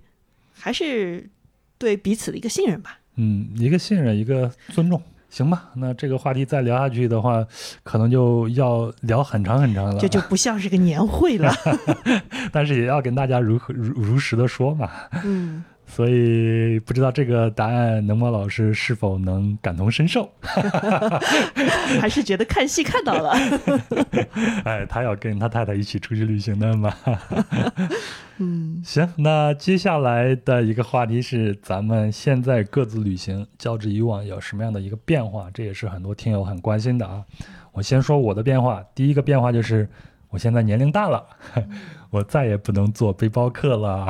[0.53, 1.31] 还是
[1.79, 2.99] 对彼此的一个信任吧。
[3.15, 5.65] 嗯，一个信任，一个尊重，行吧？
[5.75, 7.45] 那这个话题再聊下去的话，
[7.83, 10.01] 可能就要聊很长很长了。
[10.01, 11.53] 这就不像是个年会了，
[12.53, 14.91] 但是也要跟大家如如如实的说嘛。
[15.25, 15.65] 嗯。
[15.89, 20.31] 所以不知道这个答案能猫老师是否能感同身受，
[22.01, 23.33] 还是觉得看戏看到了？
[24.65, 26.95] 哎，他要跟他太太一起出去旅行的嘛？
[28.39, 35.51] 嗯，行，那接下来的一个话题是咱们现在各自旅行，较之以往有什么样的一个变化？
[35.53, 37.25] 这也是很多听友很关心的啊。
[37.73, 39.89] 我先说我的变化，第一个变化就是
[40.29, 41.27] 我现在年龄大了。
[42.11, 44.09] 我再也不能做背包客了。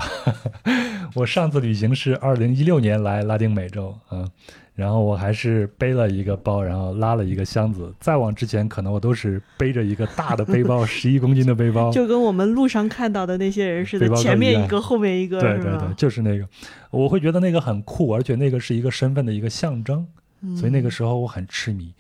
[1.15, 4.29] 我上次旅行是二零一六年来拉丁美洲，嗯，
[4.75, 7.93] 然后我还是背了一个包，然后拉了一个箱子。
[7.99, 16.47] 再往之前，可能我都是背着一个大的背包， 十一公斤的背包， 就跟我们路上看到的那些人似的，前面一个，后面一个，对对对，就是那个。
[16.91, 20.07] 我会觉得那个很酷，而且那个是一个身份的一个象征，
[20.57, 21.93] 所以那个时候我很痴迷。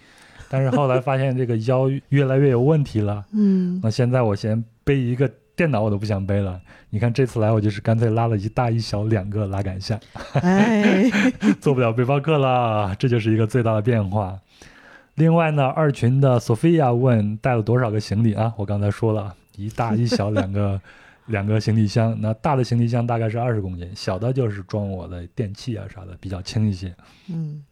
[0.50, 5.30] 但是后来发现这个腰越来越有问题了，嗯，那现在我先背一个。
[5.59, 9.99] 电脑我都不想背了，你看这次来我就是干脆拉了一大一小两个拉杆箱，
[10.35, 11.11] 哎，
[11.61, 14.38] 做不了背包客了，这就是一个最大的变化。
[15.16, 18.55] 另外呢，二群的索菲亚问带了多少个行李啊？
[18.57, 20.81] 我刚才说了一大一小两个
[21.27, 26.94] 两个行李箱，那大的行李箱大概是二十公斤，小的就是装我的电器啊啥的，比较轻一些。
[27.29, 27.64] 嗯，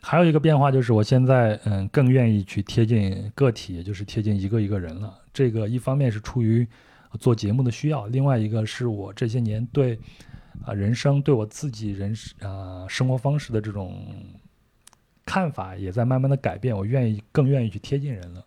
[0.00, 5.12] 还有一个变化就是，我现在嗯更愿意去贴近个体，也就是贴近一个一个人了。
[5.34, 6.66] 这个一方面是出于
[7.18, 9.98] 做节目的需要，另外一个是我这些年对
[10.64, 14.14] 啊人生、对我自己人啊生活方式的这种
[15.24, 16.76] 看法也在慢慢的改变。
[16.76, 18.44] 我愿意更愿意去贴近人了，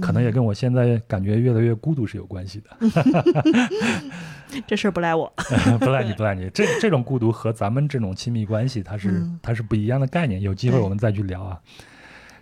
[0.00, 2.76] 可能也跟我现在感觉越来越孤独是有关系的。
[4.66, 5.32] 这事儿不赖我，
[5.80, 6.48] 不赖你，不赖你。
[6.50, 10.40] 这这种孤独和咱们这种亲密关系，它是它是不一样的概念。
[10.40, 11.60] 有机会我们再去聊啊。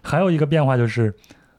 [0.03, 1.15] 还有一个变化就是，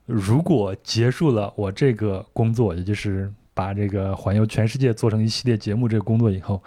[0.06, 6.62] 如果结束了我这个工作，也就是把这个环游全世界做成一系列节目这个工作以后，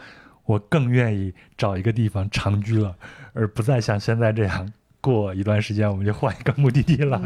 [0.45, 2.97] 我更愿意找一个地方长居了，
[3.33, 7.23] 而不再像现在这样过一段时间我们就换一个目的地了。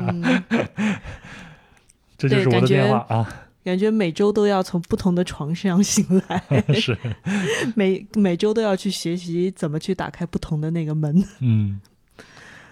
[2.18, 3.46] 这就是我的变化啊。
[3.64, 6.42] 感觉每周都要从不同的床上醒来，
[6.74, 6.98] 是
[7.76, 11.24] 每每周都要去学习怎么去打开不同的那个门。
[11.38, 11.80] 嗯，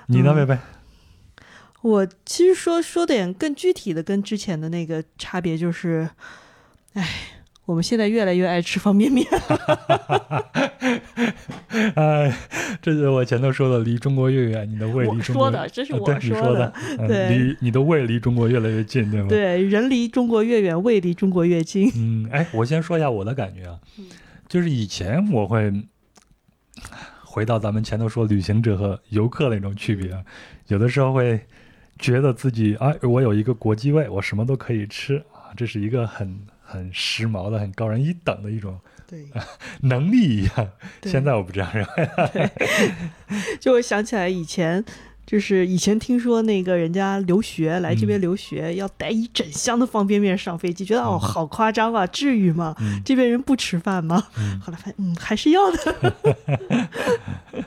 [0.07, 0.59] 你呢，贝贝？
[1.83, 6.11] 我其实说说点更具体的，跟之前的那个差别就是，
[6.95, 7.07] 哎。
[7.67, 9.25] 我们现在越来越爱吃方便面，
[11.95, 12.37] 哎，
[12.83, 16.73] 这是我前头说的，离中国越远，你的胃离中国说的，这是我说的，
[17.07, 19.29] 对，离你的胃离中国越来越近，对吗？
[19.29, 21.89] 对，人离中国越远，胃离中国越近。
[21.95, 23.79] 嗯，哎，我先说一下我的感觉啊，
[24.49, 25.73] 就是以前我会
[27.23, 30.11] 回到咱们前头说旅行者和游客那种区别，
[30.67, 31.39] 有的时候会
[32.01, 36.37] 觉得自己啊，我有一个国际胃，我什么都可以吃啊，这是一个很。
[36.71, 39.27] 很时髦的、很高人一等的一种对
[39.83, 40.71] 能力一样。
[41.03, 42.51] 现在我不这样认为。
[43.61, 44.85] 就我想起来以前，
[45.27, 52.77] 就是以前听说那个人家留学来这边留学要带一整箱的方便面上飞机，觉得哦好夸张啊，至于吗？
[53.05, 54.23] 这边人不吃饭吗？
[54.63, 56.15] 后来发现嗯还是要的。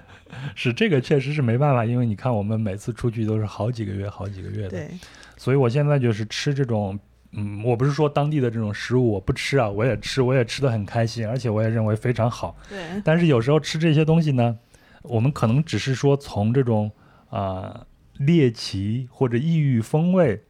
[0.56, 4.70] 是这个确实是没办法，因为你看我们每次出去都是好几个月、好几个月的。
[4.70, 4.90] 对，
[5.36, 6.98] 所以我现在就是吃这种。
[7.36, 12.56] 嗯，我不是说当地的这种食物我不吃啊，我也吃，我也吃的很开心，而且我也认为非常好。
[12.70, 13.02] 对。
[13.04, 14.56] 但是有时候吃这些东西呢，
[15.02, 16.92] 我们可能只是说从这种
[17.30, 17.86] 啊
[18.18, 20.44] 猎奇或者异域风味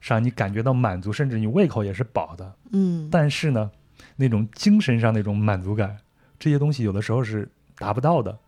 [0.00, 2.54] 上你感觉到满足，甚至你胃口也是饱的。
[2.72, 3.08] 嗯。
[3.10, 3.70] 但是呢，
[4.16, 5.96] 那种精神上那种满足感，
[6.38, 8.38] 这些东西有的时候是达不到的。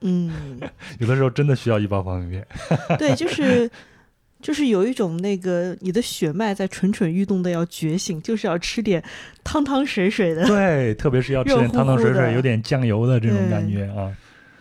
[0.00, 0.60] 嗯。
[0.98, 2.46] 有的时候真的需要一包方便面。
[2.98, 3.70] 对，就是。
[4.46, 9.02] 就是有一种那个你的血脉在蠢蠢欲动的要觉醒，就是要吃点
[9.42, 10.46] 汤汤水水的。
[10.46, 14.14] 对，特别是要吃点汤汤水水、有点酱油的这种感觉啊。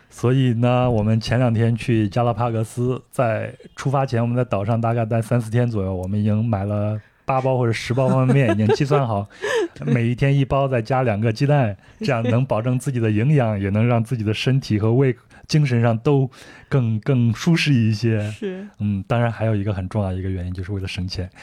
[0.09, 9.29] 所以呢，我们前两天去加拉帕戈斯，在出发前我们在岛上大概待三四天左右，我们已经买了八包或者十包方便面，已经计算好，
[9.85, 15.15] 每一天一包，再加两个鸡蛋，这样能保证自己的营养，也能让自己的身体和胃。
[15.47, 16.29] 精神上都
[16.67, 21.29] 更更舒适一些，是，嗯，当然还有一个很重要的一个原因，就是为了省钱。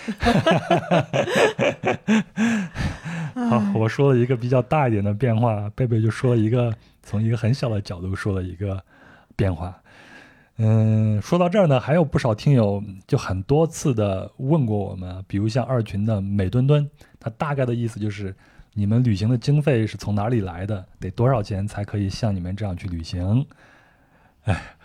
[3.34, 8.82] 好，我说了一个比较大一点的变化，贝贝就说了一个从一个很小的角度说了一个
[9.34, 9.76] 变化。
[10.58, 16.88] 嗯，说到这儿呢，还有不少听友就很多次的问过我们，比如像二群的美墩墩，
[17.18, 18.34] 他大概的意思就是。
[18.74, 20.82] 你们旅行的经费是从哪里来的？
[20.98, 23.44] 得多少钱才可以像你们这样去旅行？
[24.44, 24.76] 哎。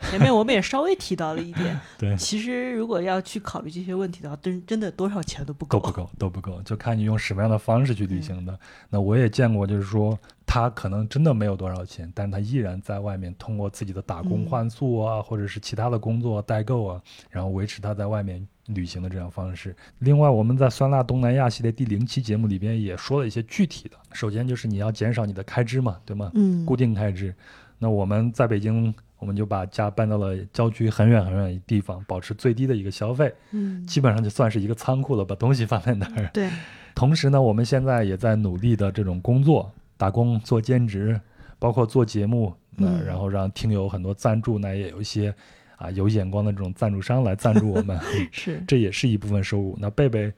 [0.10, 8.58] 前面我们也稍微提到了一点， 对，其实如果要去考虑这些问题的话，真真的多少钱都不够，都不够，都不够，就看你用什么样的方式去旅行的。
[8.90, 17.00] 那我也见过，就是说他可能真的没有多少钱，但他依然在外面通过自己的打工换宿啊，或者是其他的工作代购啊，
[17.30, 19.74] 然后维持他在外面旅行的这样方式。
[20.00, 26.30] 另外，我们在酸辣东南亚系列第零期节目里边也说了一些具体的，首先就是你要减少你的开支嘛，对吗？
[26.34, 27.34] 嗯，固定开支。
[27.84, 28.94] 那我们在北京。
[29.16, 36.28] 我们就把家搬到了郊区很远很远的地方，保持最低的一个消费，嗯，基本上就算是一个仓库了，把东西放在那儿。
[36.34, 36.50] 对。
[36.94, 41.18] 同时呢，我们现在也在努力的这种工作，打工、做兼职，
[41.58, 45.34] 包括做节目，嗯，然后让听友很多赞助，那也有一些
[45.76, 47.98] 啊有眼光的这种赞助商来赞助我们，
[48.30, 49.74] 是，这也是一部分收入。
[49.80, 50.30] 那贝贝，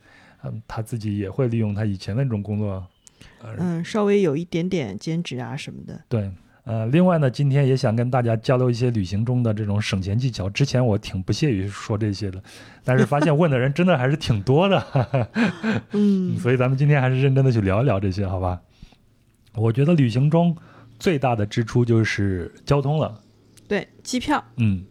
[0.44, 2.86] 嗯，他自己也会利用他以前的这种工作，
[3.58, 6.30] 嗯，稍微有一点点兼职啊什么的，对。
[6.66, 10.50] 呃，另外呢，今天也想跟大家交流一些旅行中的这种省钱技巧。
[10.50, 12.42] 之前我挺不屑于说这些的，
[12.82, 15.30] 但是发现问的人真的还是挺多的，
[15.92, 18.60] 嗯，所以咱们今天还是认真的去聊一聊这些，好吧？
[19.54, 20.56] 我觉得旅行中
[20.98, 23.22] 最大的支出就是交通了，
[23.68, 24.84] 对，机票，嗯，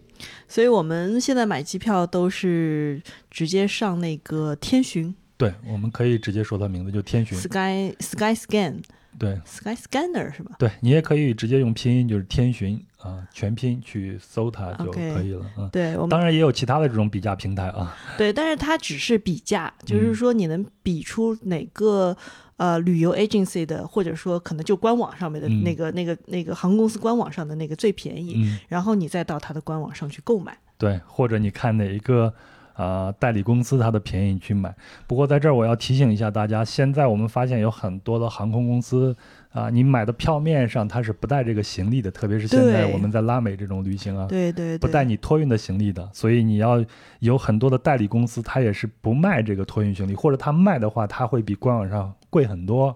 [0.48, 8.76] 所以我们现在买机票都是直接上那个天巡，对，我们可以直接说它名字就天巡，Sky Sky Scan。
[9.18, 10.56] 对，Sky Scanner 是吧？
[10.60, 15.46] 对你也可以直接用拼音，就是天巡啊全拼去搜它就可以了。
[15.58, 17.96] 嗯，对，当然也有其他的这种比价平台啊。
[18.18, 22.16] 对，但是它只是比价，就是说你能比出哪个
[22.58, 30.58] 呃旅游 agency 的，或者说可能就官网上面的那个那个那个航空公司官网上的那个最便宜，然后你再到它的官网上去购买。
[30.78, 32.34] 对，或者你看哪一个。
[32.76, 34.76] 啊，代理公司它的便宜去买。
[35.08, 39.16] 不过在这儿我要提醒一下大家，现在我们发现有很多的航空公司
[39.54, 46.10] 啊，你买的票面上它是不带这个行李的，特别是现在我们在拉美这种旅行啊，对对，不带你托运的行李的。
[46.12, 46.84] 所以你要
[47.20, 52.96] 有很多的代理公司，它也是不卖这个托运行李，或者它卖的话，它会比官网上贵很多。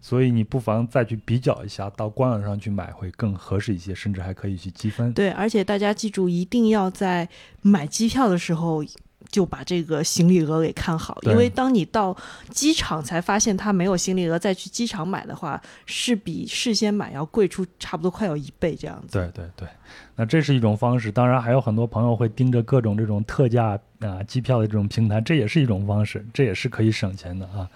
[0.00, 5.12] 所以你不妨再去比较一下，到官网上去买会更合适一些，甚至还可以去积分。
[5.12, 7.28] 对，而且大家记住，一定要在
[7.62, 8.82] 买机票的时候。
[9.30, 12.16] 就把这个行李额给看好，因为当你到
[12.48, 19.12] 机场才发现它没有行李额，再去机场买的话，是比事先买要贵出差不多快要一倍这样子。
[19.12, 19.68] 对对对，
[20.16, 21.12] 那这是一种方式。
[21.12, 27.70] 当然还有很多朋友会盯着各种这种特价啊机票的这种平台，这也是一种方式，这也是可以省钱的啊。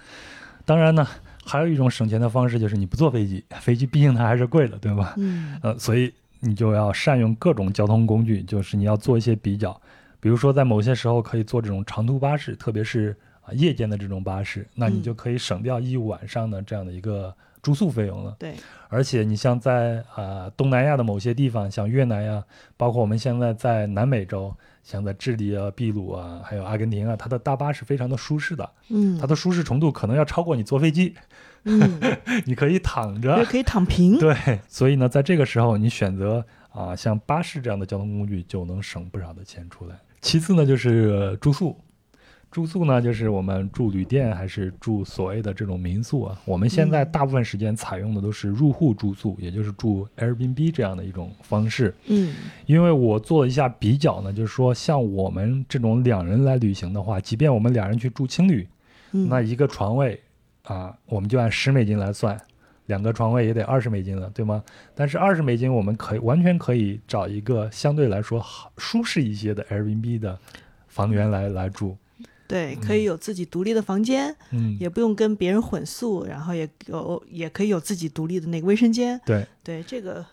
[0.65, 1.07] 当然呢，
[1.45, 5.15] 还有一种省钱的方式就是你不坐飞机，飞机毕竟它还是贵的，对吧？
[5.19, 5.57] 嗯。
[5.63, 9.81] 呃，所以你就要善用各种交通工具，就是你要做一些比较。
[10.25, 18.35] 比如说，在某些时候可以坐这种长途巴士，特别是啊夜间的这种巴士，那你就可以省掉一晚上的这样的一个住宿费用了。
[18.39, 18.55] 对，
[18.89, 22.43] 而且你像在啊东南亚的某些地方，像越南呀，
[22.79, 24.51] 包括我们现在在南美洲，
[24.83, 28.71] 像在智利啊、秘鲁啊，还有阿根廷啊，它的大巴是非常的舒适的。
[28.89, 31.15] 嗯，它的舒适程度可能要超过你坐飞机。
[31.65, 32.01] 嗯，
[32.47, 34.19] 你可以躺着，也可以躺平。
[34.19, 34.35] 对，
[34.69, 39.95] 所以呢，在这个时候，你选择啊像巴士这样的交通工具，就能省不少的钱出来。
[40.25, 41.77] 其次呢，就是住宿。
[42.51, 46.41] 住宿呢，就是我们住旅店还是住所谓的这种民宿啊？
[46.47, 51.95] 我们现在大部分时间采用的都是入户住宿，也就是住 Airbnb 这样的一种方式。
[52.07, 58.67] 嗯，因为我做了一下比较呢，就是说像我们这种两人来旅行的话，即便我们两人去住青旅，
[59.11, 60.19] 那一个床位
[60.63, 62.41] 啊，我们就按十美金来算。
[62.87, 64.63] 两个床位也得二十美金了，对吗？
[64.95, 70.39] 但是二十美金，我们可以完全可以找一个相对来说好舒适一些的 Airbnb 的
[70.89, 71.97] 房源来来住。
[72.47, 79.21] 对，可以有自己独立的房间，嗯，也不用跟别人混宿，然后也有也可以有自己独立的那个卫生间。
[79.25, 80.25] 对，对，这个。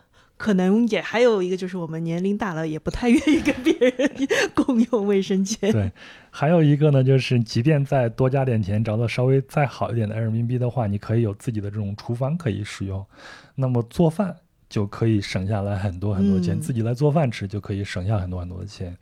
[0.42, 4.10] 可能也还有一个，就是我们年龄大了，也不太愿意跟别人
[4.56, 5.70] 共用卫生间。
[5.70, 5.92] 对，
[6.30, 13.06] 还有一个呢，就是即便再多加点钱，找到稍微再好一点的人民币的话，你可以有自己的这种厨房可以使用，
[13.54, 14.34] 那么做饭
[14.68, 18.96] 就可以省下来很多很多钱，自己来做饭吃就可以省下很多很多的钱。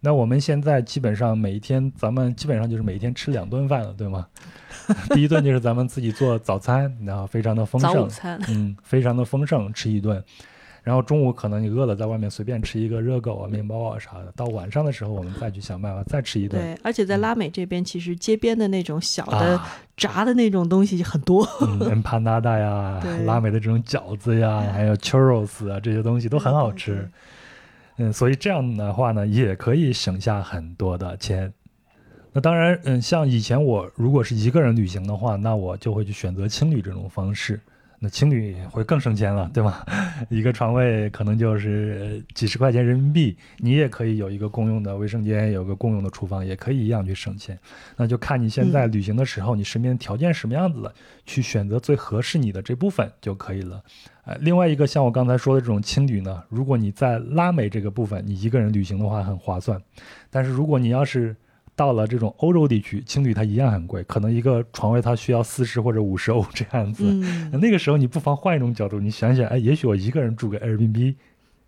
[0.00, 4.26] 那我们现在基本上每一天，咱们基本上就是每一天吃两顿饭了，对吗？
[5.12, 8.08] 第一顿就是咱们自己做早餐，然后非常的丰盛，
[8.48, 10.24] 嗯，非常的丰盛，吃一顿。
[10.86, 14.32] 然后中午可能你饿了，在外面随便吃一个热狗啊、面包啊啥的。
[14.36, 16.62] 到晚上的时候，我们再去想办法再吃一顿。
[16.62, 19.60] 对，而且在拉美这边，其实街边的那种小的
[19.96, 21.44] 炸的那种东西很多。
[21.60, 27.10] 嗯， empanada 呀，拉美的这种饺子呀，还有 churros 啊，这些东西都很好吃。
[27.96, 31.52] 嗯，所以这样的话呢，也可以省下很多的钱。
[32.32, 37.58] 那当然，嗯，像以前我如果是一个人旅行的话，那我就会去选择青旅这种方式。
[38.06, 39.84] 那青旅会更省钱了，对吗？
[40.30, 47.58] 一个床位可能就是几十块钱人民币，你也可以有一个共用的卫生间，有个共用的厨房，也可以一样去省钱。
[47.96, 50.94] 那就看你现在旅行的时候，你身边条件什么样子了，
[51.24, 53.82] 去选择最合适你的这部分就可以了。
[54.24, 59.82] 呃，另外一个像我刚才说的这种青旅呢，如果你在拉美这个部分，你一个人旅行的话很划算，
[60.30, 61.34] 但是如果你要是
[61.76, 67.04] 到了这种欧洲地区，青旅它一样很贵，可能一个床位它需要四十或者五十欧这样子。
[67.52, 71.14] 那个时候你不妨换一种角度，你想想，哎，也许我一个人住个 Airbnb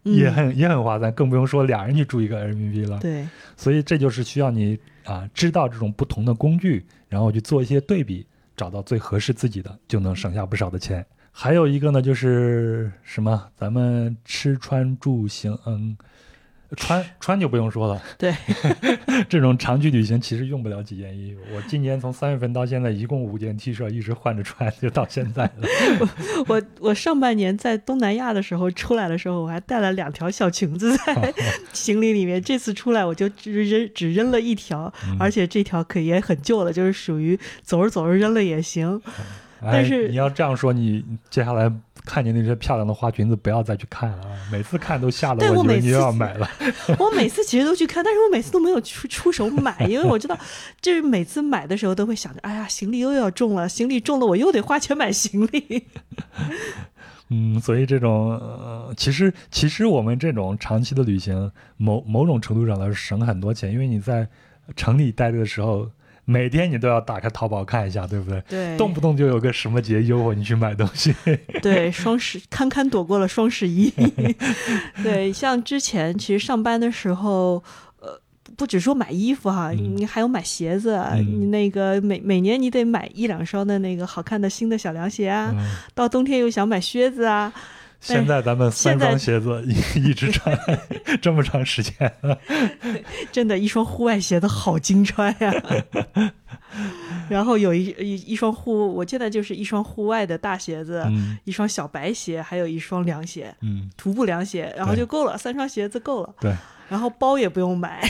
[0.05, 2.99] 也很也很划算，更不用说俩人去住一个 Airbnb 了。
[3.01, 11.05] 对，所以这就是需要你啊知道这种不同的工具，然后去做一些对比，找到最合适自己的，就能省下不少的钱。
[11.31, 15.97] 还有一个呢，就是什么，咱们吃穿住行，嗯。
[16.77, 18.35] 穿 穿就不用说了，对，
[19.29, 21.41] 这种长距旅行其实用不了几件衣服。
[21.55, 25.53] 我今年从三月份到现在，一共五件 T 恤，一直换着穿，就到现在了。
[26.47, 31.35] 我我我上半年在东南亚的时候出来的时候，我还带了两条小裙子在
[31.73, 32.43] 行李里面。
[32.43, 39.01] 这次出来我就只扔只扔了一条，而且这条可也很旧了，就是属于走着走着扔了也行。
[39.61, 41.73] 但是你要这样说，你接下来。
[42.09, 44.33] 看见那些漂亮的花裙子，不要再去看了啊！
[44.51, 46.49] 每次看都吓得我以为你要买了。
[46.99, 50.35] 我每次其实都去看，但是我每次都没有出出手买，因为我知道，
[50.81, 55.87] 就是每次买的时候都会想着，哎呀，行李又要重了，行李重了，我又得花钱买行李。
[57.29, 64.27] 嗯，所以这种呃，其实其实我们这种长期的旅行，某某种程度上来说省很多钱，因为你在
[64.75, 65.91] 城里待着的时候。
[66.31, 68.43] 每天你都要打开淘宝看一下，对不对？
[68.47, 71.15] 对，动不动就有个什么节优惠，你去买东西。
[71.63, 73.91] 对，双十堪堪躲过了双十一。
[75.03, 77.65] 对，像之前其实上班的时候，
[77.99, 78.21] 呃，
[78.59, 81.01] 不只说买衣服哈，你还有买鞋子。
[81.17, 85.55] 你那个每每年你得买一两双的那个好看的新的小凉鞋啊，
[85.95, 87.51] 到冬天又想买靴子啊。
[88.01, 90.57] 现在咱们三双鞋子一 一直穿
[91.21, 92.39] 这么长时间了，
[93.33, 95.53] 真的，一双户外鞋子好经穿呀。
[97.29, 101.05] 然后有一一一双户，我现在就是一双户外的大鞋子，
[101.45, 106.35] 一双小白鞋，还有一双凉鞋，嗯，徒步凉鞋，然后就够了，三双鞋子够了。
[106.41, 106.55] 对，
[106.89, 108.01] 然后包也不用买，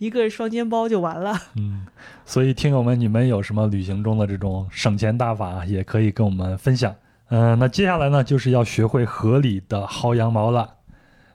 [0.00, 1.40] 一个双肩包就完了。
[1.56, 1.86] 嗯，
[2.24, 6.94] 所以听友们，你们有什么旅行中的这种省钱大法，也可以跟我们分享。
[7.28, 10.74] 嗯，那接下来呢，就是要学会合理的薅羊毛了。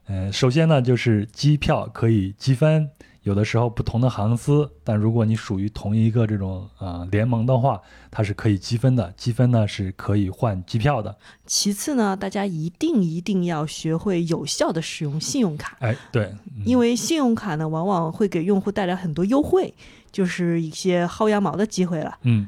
[0.07, 2.89] 嗯，首先呢，就是机票可以积分，
[3.23, 11.15] 有的时候不同的航司，但如果你属于同一个这种啊联盟的话，它是可以积分的，积分呢是可以换机票的。
[11.45, 15.77] 其次呢，大家一定一定要学会有效的使用信用卡。
[15.79, 16.33] 哎，对，
[16.65, 19.73] 因为信用卡呢，往往会给用户带来很多优惠，
[20.11, 22.17] 就是一些薅羊毛的机会了。
[22.23, 22.47] 嗯。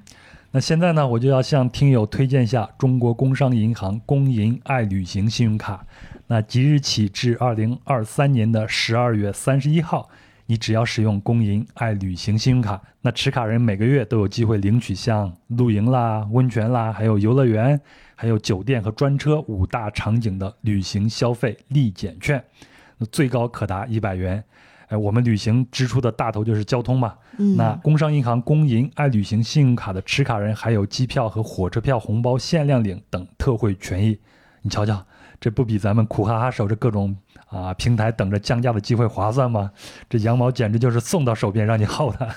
[0.53, 5.85] 那现在呢，我就要向听友推荐一下中国工商银行工银爱旅行信用卡。
[6.27, 10.09] 那即日起至二零二三年的十二月三十一号，
[10.47, 17.79] 你只要使用工银爱旅行信用卡，那持卡人每个月都有机会领取像露营啦、温泉啦，还有游乐园、
[18.15, 22.43] 还有酒店和专车五大场景的旅行消费立减券，
[22.97, 24.43] 那最高可达一百元。
[24.91, 27.15] 哎，我们旅行支出的大头就是交通嘛。
[27.37, 34.19] 嗯，那工商银行工银爱旅行信用卡的持卡人还有机票和火车票红包限量领等特惠权益。
[34.61, 35.01] 你瞧瞧，
[35.39, 37.15] 这不比咱们苦哈哈守着各种
[37.47, 39.71] 啊平台等着降价的机会划算吗？
[40.09, 42.29] 这羊毛简直就是送到手边让你薅的。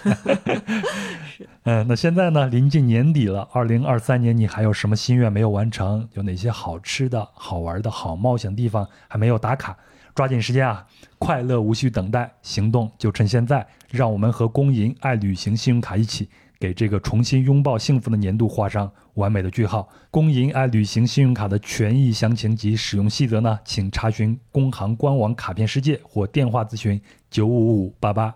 [1.37, 1.49] 是。
[1.65, 6.09] 嗯，那现在呢，临近年底了，二零二三年你还有什么心愿没有完成？
[6.13, 9.77] 有哪些好吃的好玩的好冒险地方还没有打卡？
[10.15, 10.87] 抓紧时间啊！
[11.19, 13.67] 快乐无需等待，行动就趁现在。
[13.91, 19.89] 让我们和工银爱旅行信用卡一起，给这个重新拥抱幸福的年度画上完美的句号。
[20.13, 23.59] 工银爱旅行信用卡的权益详情及使用细则呢？
[23.65, 28.35] 请查询工行官网卡片世界或电话咨询九五五八八。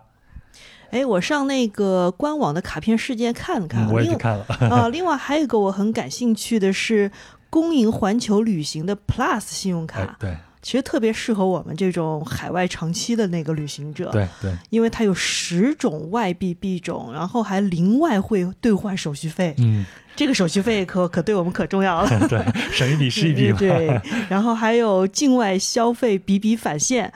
[0.91, 4.89] 哎，我上那个官网的卡片世界看了看，我也去看了啊。
[4.89, 7.11] 另外还有一个我很感兴趣的是
[7.49, 10.17] 工银环球旅行的 Plus 信用卡。
[10.19, 10.35] 对。
[10.61, 19.85] 其实特别适合我们这种海外长期的那个旅行者，对对，因为它有十种外币币种，然后还零外汇兑换手续费，嗯，
[20.15, 27.11] 这个手续费可可对我们可重要了， 对，省一笔是一笔，对，然后还有境外消费比比返现。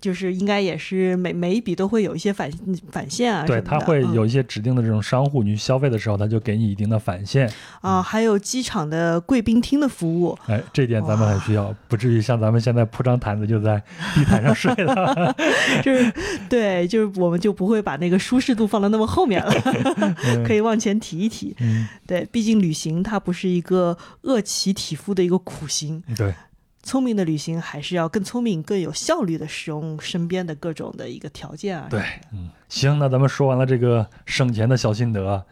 [0.00, 2.50] 就是应该也是每每一笔都会有一些返
[2.90, 8.02] 返现啊，对，它会有一些指定的这种商户，你去消费的时候，他就给你一定的返现啊。
[8.02, 13.82] 还有机场的贵宾厅的服务，哎，这点咱们很需要，不至于像咱们现在铺张毯子就在
[14.14, 15.34] 地毯上睡了。
[15.82, 16.12] 就是
[16.48, 19.52] 对，就是我们就不会把那个舒适度放到那么后面了，
[20.46, 21.56] 可以往前提一提。
[22.06, 26.02] 对，毕竟旅行它不是一个饿其体肤的一个苦行。
[26.16, 26.32] 对。
[26.88, 31.86] 聪明的旅行还是要更聪明、更有效率的使用身边的各种的一个条件啊。
[31.90, 35.44] 对，嗯，行，那咱们说完了这个省钱的小心得，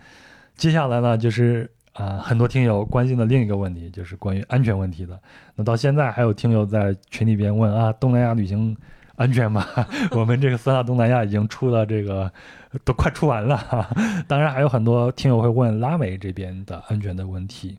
[0.56, 5.20] 接下来呢，就是啊，很多听友关心的另一个问题，就是关于安全问题的。
[5.54, 8.74] 那到现在还有听友在群里边问啊，东南亚旅行
[9.16, 9.66] 安全吗？
[10.12, 12.32] 我们这个三大东南亚已经出了这个，
[12.82, 13.58] 都快出完了。
[13.58, 13.88] 哈。
[14.26, 17.78] 当然还有很多听友会问拉美这边的安全的问题。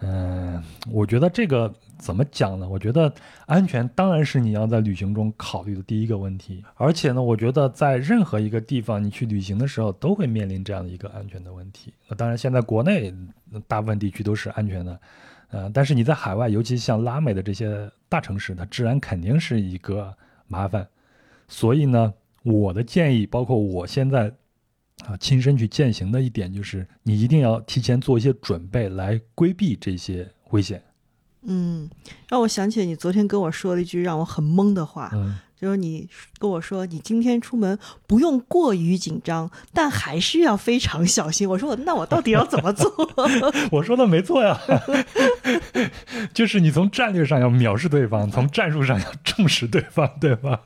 [0.00, 1.72] 嗯，我觉得这个。
[1.98, 2.68] 怎么讲呢？
[2.68, 3.12] 我觉得
[3.46, 6.64] 安全当然是你要在旅行中考虑的第一个问题。
[6.74, 11.92] 而且呢，我觉得在任何一个地方你去旅行的时候，都会面临这样的一个安全的问题。
[12.08, 13.12] 那当然，现在国内
[13.66, 15.00] 大部分地区都是安全的，
[15.50, 20.14] 呃，但是你在海外，尤其像拉美的这些大城市，它治安肯定是一个
[20.46, 20.86] 麻烦。
[21.48, 24.32] 所以呢，我的建议，包括我现在
[25.06, 30.82] 啊亲身去践行的一点，就是你一定要提前做一些准备，来规避这些危险。
[31.46, 31.88] 嗯，
[32.28, 35.10] 让我想起你昨天跟我说了一句让我很懵的话，
[35.58, 36.06] 就是你
[36.38, 41.48] 跟我说你今天出门不用过于紧张，但还是要非常小心。
[41.48, 42.92] 我说我那我到底要怎么做？
[43.72, 44.60] 我说的没错呀，
[46.34, 50.60] 就是你从战略上要藐视对方，从战术上要重视对方，对吧？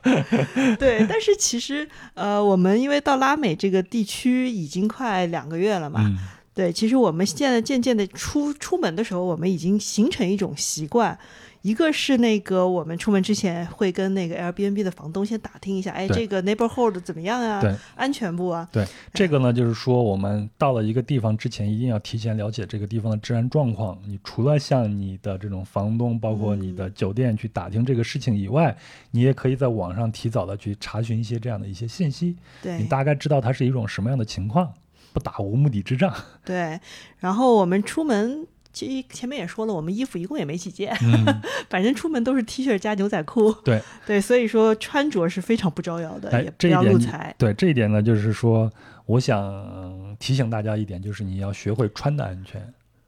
[0.77, 6.13] 对，但是其实呃，我们因为到拉美这个地区已经快两个月了嘛。
[6.61, 11.17] 对，其实我们现在渐渐的出出门的时候，我们已经形成一种习惯。
[11.63, 17.61] 一个是那个，我们出门之前会跟那个 Airbnb 的房东先打听一下，哎，这个 neighborhood 怎么样啊？
[17.61, 18.67] 对，安全不啊？
[18.71, 18.83] 对，
[19.13, 23.95] 这个呢，就是说我们到了一个地方之前，一定要提前了解这个地方的治安状况。
[24.07, 28.75] 你除了向你的这种房东，包括你的酒店去打听这个事情以外，
[29.11, 32.35] 你也可以在网上提早的去查询一些这样的一些信息。
[32.63, 34.73] 对，你大概知道它是一种什么样的情况，
[35.13, 36.13] 不打无目的之仗。
[36.45, 36.79] 对，
[37.19, 38.47] 然后我们出门。
[38.73, 40.95] 其实前面也说了，我们衣服一共也没几件，
[41.69, 43.51] 反正出门都是 T 恤加牛仔裤。
[43.65, 47.35] 对 对，所以说穿着是非常不招摇的，也不要露财。
[47.37, 48.71] 对这一点呢，就是说，
[49.05, 52.61] 我想提醒大家一点，就是你要学会穿的安全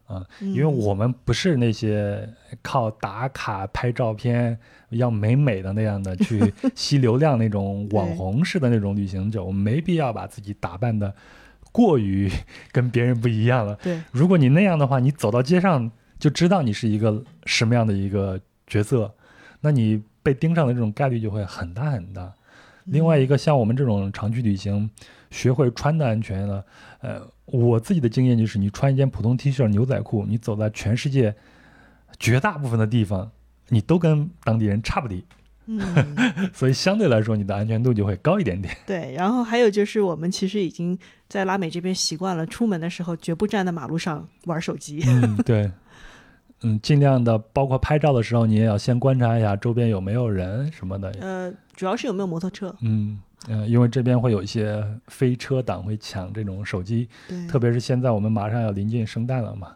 [0.06, 2.28] 啊，因为我们不是那些
[2.62, 11.16] 靠打卡拍照片要美美的那样的去吸流量那种网红式的那种旅行者，我们没必要把自己打扮的。
[11.74, 12.32] 过于
[12.72, 13.76] 跟别人不一样了。
[13.84, 19.14] 对，如果你那样的话，你走到街上就知道你是一个什么样的一个角色，
[19.60, 22.32] 那你被盯上的这种概率就会很大很大。
[22.86, 24.90] 另外一个，像我们这种长距旅行，
[25.32, 26.66] 学会穿的安全了，
[27.00, 31.34] 呃，我自己的经验就是，你穿一件普通 T 恤、牛仔裤，你走在全世界
[32.20, 33.32] 绝大部分的地方，
[33.70, 35.26] 你都跟当地人差不离。
[35.66, 35.80] 嗯，
[36.53, 38.76] 所以相对来说，你的安全度就会高一点点。
[38.86, 40.97] 对，然后还有就是，我们其实已经
[41.28, 45.03] 在拉美这边习惯了，出门的时候绝不站在马路上玩手机。
[45.07, 45.72] 嗯， 对，
[46.61, 51.09] 嗯，尽量的，包括拍照的时候，你也要先观察一下周边有没有人什么的。
[51.22, 52.76] 呃，主要是有没有摩托车。
[52.82, 57.09] 嗯嗯，因为这边会有一些飞车党会抢这种手机，
[57.49, 59.76] 特别是现在我们马上要临近圣诞了嘛。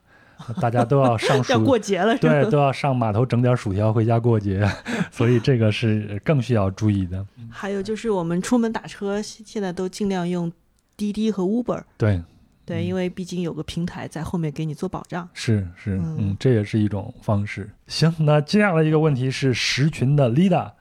[0.62, 4.68] 大家都要上要过节了，对，都要上码头整点薯条回家过节，
[5.12, 7.26] 所以这个是更需要注意的。
[7.50, 10.52] 还有就是我们出门打车，现在都尽量用
[10.96, 11.82] 滴滴和 Uber。
[11.98, 12.22] 对，
[12.66, 15.28] 对，因为毕竟有个平台在后面给你做保障。
[15.34, 17.70] 是是，嗯，这也是一种方式。
[17.88, 20.72] 行，那接下来一个问题是十群的 Lida，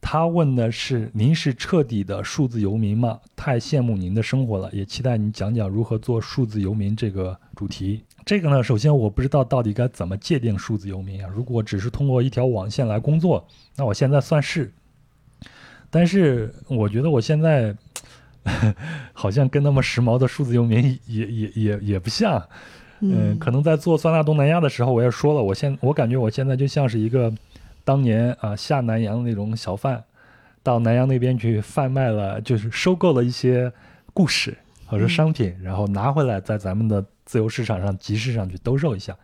[0.00, 3.20] 他问的是：您是彻底的数字游民吗？
[3.36, 8.04] 太羡慕您的生活了，也期待你讲讲如何做数字游民这个主题。
[8.24, 11.28] 这个呢，首先我不知道到底该怎么界定数字游民啊。
[11.34, 13.46] 如果只是通过一条网线来工作，
[13.76, 14.72] 那我现在算是。
[15.90, 17.76] 但是我觉得我现在
[19.12, 22.40] 好像跟那么时髦的数字游民也也也也不像。
[23.00, 27.32] 嗯，可能在做酸辣东南亚的时候，我也说了，我现我感觉我现在就像是一个
[27.84, 30.04] 当年啊下南洋那种小贩，
[30.62, 33.72] 到南洋那边去贩卖了，就是收购了一些
[34.14, 34.56] 故事
[34.86, 37.04] 或者商品，然后拿回来在咱们的。
[37.32, 39.16] 自由市场上、集市上去兜售一下，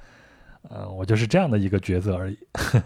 [0.70, 2.38] 嗯，我就是这样的一个角色而已。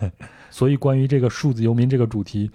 [0.50, 2.50] 所以，关于这个数字游民这个主题，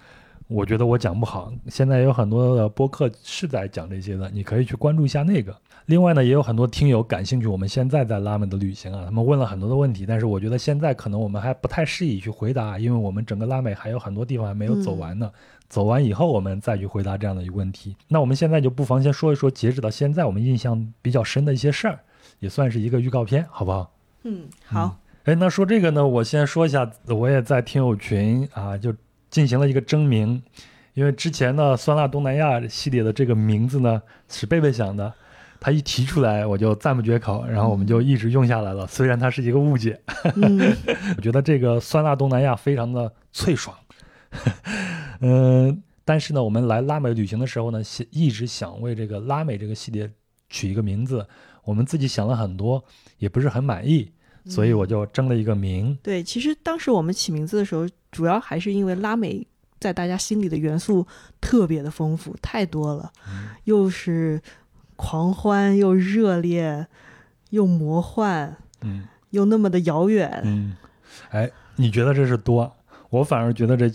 [0.48, 1.50] 我觉得我讲不好。
[1.68, 5.56] 现在有很多的播客是在讲这些的，你可以去关注一下那个。
[5.86, 15.32] 另外呢，也有很多听友感兴趣，我们现在在拉美的旅行啊，他们问了很多的问题，但是我觉得现在可能我们还不太适宜去回答，因为我们整个拉美还有很多地方还没有走完呢。
[15.70, 17.96] 走完以后，我们再去回答这样的一个问题。
[18.08, 22.00] 那我们现在就不妨先说一说，截止到现在我们印象比较深的一些事儿。
[22.38, 23.92] 也算是一个预告片，好不好？
[24.24, 24.98] 嗯，好。
[25.24, 28.94] 哎，那说这个呢，我先说一下，我也在听友群啊，就
[29.28, 30.42] 进行了一个征名，
[30.94, 35.12] 因为之前呢，酸辣东南亚系列的这个名字呢是贝贝想的，
[35.60, 38.86] 他一提出来我就赞不绝口，然后我们就一直用下来了。
[38.86, 40.00] 虽然它是一个误解，
[41.16, 43.76] 我觉得这个酸辣东南亚非常的脆爽，
[45.20, 50.10] 嗯， 但是呢，我们来拉美旅行的时候呢，一直想为这个拉美这个系列
[50.48, 51.26] 取一个名字。
[51.68, 52.82] 我们自己想了很多，
[53.18, 54.10] 也不是很满意，
[54.46, 55.94] 所以我就争了一个名。
[56.02, 59.46] 对，其实当时我们起名字的时候，主要还是因为拉美
[59.78, 61.06] 在大家心里的元素
[61.42, 63.12] 特别的丰富，太多了，
[63.64, 64.40] 又是
[64.96, 66.86] 狂欢，又热烈，
[67.50, 70.40] 又魔幻，嗯，又那么的遥远。
[70.46, 70.74] 嗯，
[71.28, 72.74] 哎，你觉得这是多？
[73.10, 73.92] 我反而觉得这。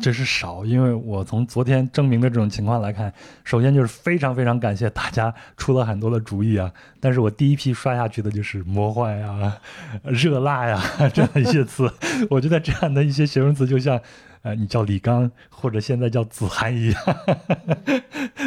[0.00, 3.12] 这是少，因为我从昨天证明的这种情况来看，
[3.44, 6.72] 首先就是非常非常感谢大家出了很多的主意啊。
[7.00, 9.58] 但是我第一批刷下去的就是魔幻呀、
[10.04, 10.82] 热辣呀
[11.12, 11.90] 这样一些词。
[12.30, 14.00] 我觉得这样的一些形容词就像，
[14.42, 17.02] 呃，你叫李刚或者现在叫子涵一样，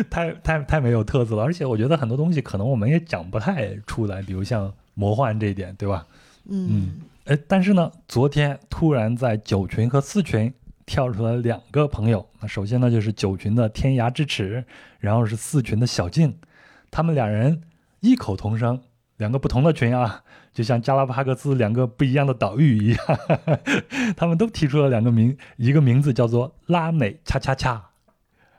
[0.10, 1.44] 太太太没有特色了。
[1.44, 6.06] 而且我觉得很多东西可能我们也讲不太出来，比如像魔幻这一点，对吧？
[6.50, 7.02] 嗯。
[7.26, 10.54] 哎，但是呢，昨天突然在九群和四群。
[10.88, 14.66] 跳出来两个朋友，那首先呢就是九群的天涯之尺，
[15.00, 16.40] 然后是四群的小静，
[16.90, 17.62] 他们两人
[18.00, 18.82] 异口同声，
[19.18, 20.24] 两个不同的群啊，
[20.54, 23.00] 就像加拉帕戈斯两个不一样的岛屿一样，
[24.16, 27.90] 他们都提出了两个名，一个名字叫做拉美恰恰恰，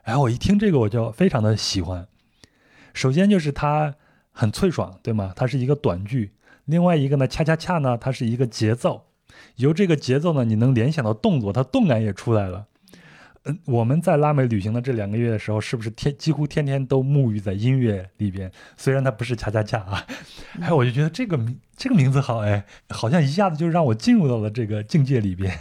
[0.03, 2.07] 哎，我一听这个我就非常的喜欢，
[2.93, 3.95] 首先就是它
[4.31, 5.33] 很脆爽，对吗？
[5.35, 6.31] 它是一个短句。
[6.65, 9.07] 另外一个呢，恰恰恰呢，它是一个节奏。
[9.55, 12.65] 由这个节奏呢，你能联想到动作，它动感也出来了。
[13.43, 18.51] 嗯，我们在拉美旅行的这两个月的时候，是不是天几乎天天都沐浴在音乐里边？
[18.75, 20.05] 虽然它不是恰恰恰啊，
[20.59, 25.57] 哎，我就觉得这个名这个名字好，哎，好像一下子就让我进入到了这个境界里边。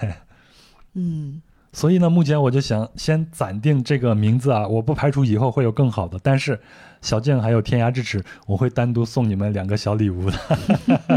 [0.95, 1.43] 嗯。
[1.71, 6.19] 所以呢，目前我就想先暂定这个名字啊，我不排除以后会有更好的。
[6.21, 6.59] 但是，
[7.01, 10.39] 小静还有天涯之齿，我会单独送你们两个小礼物的，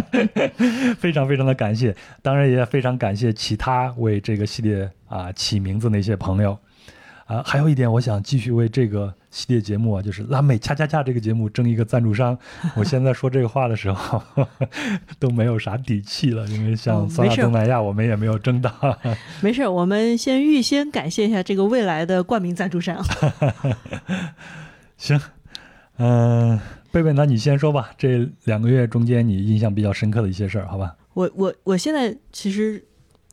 [1.00, 1.96] 非常非常的感谢。
[2.22, 6.58] 当然也非常感谢其他为这个系列啊起名字那些朋友。
[7.28, 12.38] 啊，还有一点，我想继续为这个系列节目啊，就是拉美恰恰恰这个节目争一个赞助商。
[12.76, 14.22] 我现在说这个话的时候
[15.18, 18.70] 都没有啥底气了，因为像酸辣东南亚，我们也没有争到。
[19.40, 23.02] 没事，我们先预先感谢一下这个未来的冠名赞助商。
[24.98, 25.18] 行，
[25.98, 26.60] 嗯，
[26.92, 27.92] 贝贝，那你先说吧。
[27.98, 30.96] 这两个月中间，你印象比较深刻的一些事儿，好吧？
[31.14, 32.84] 我我我现在其实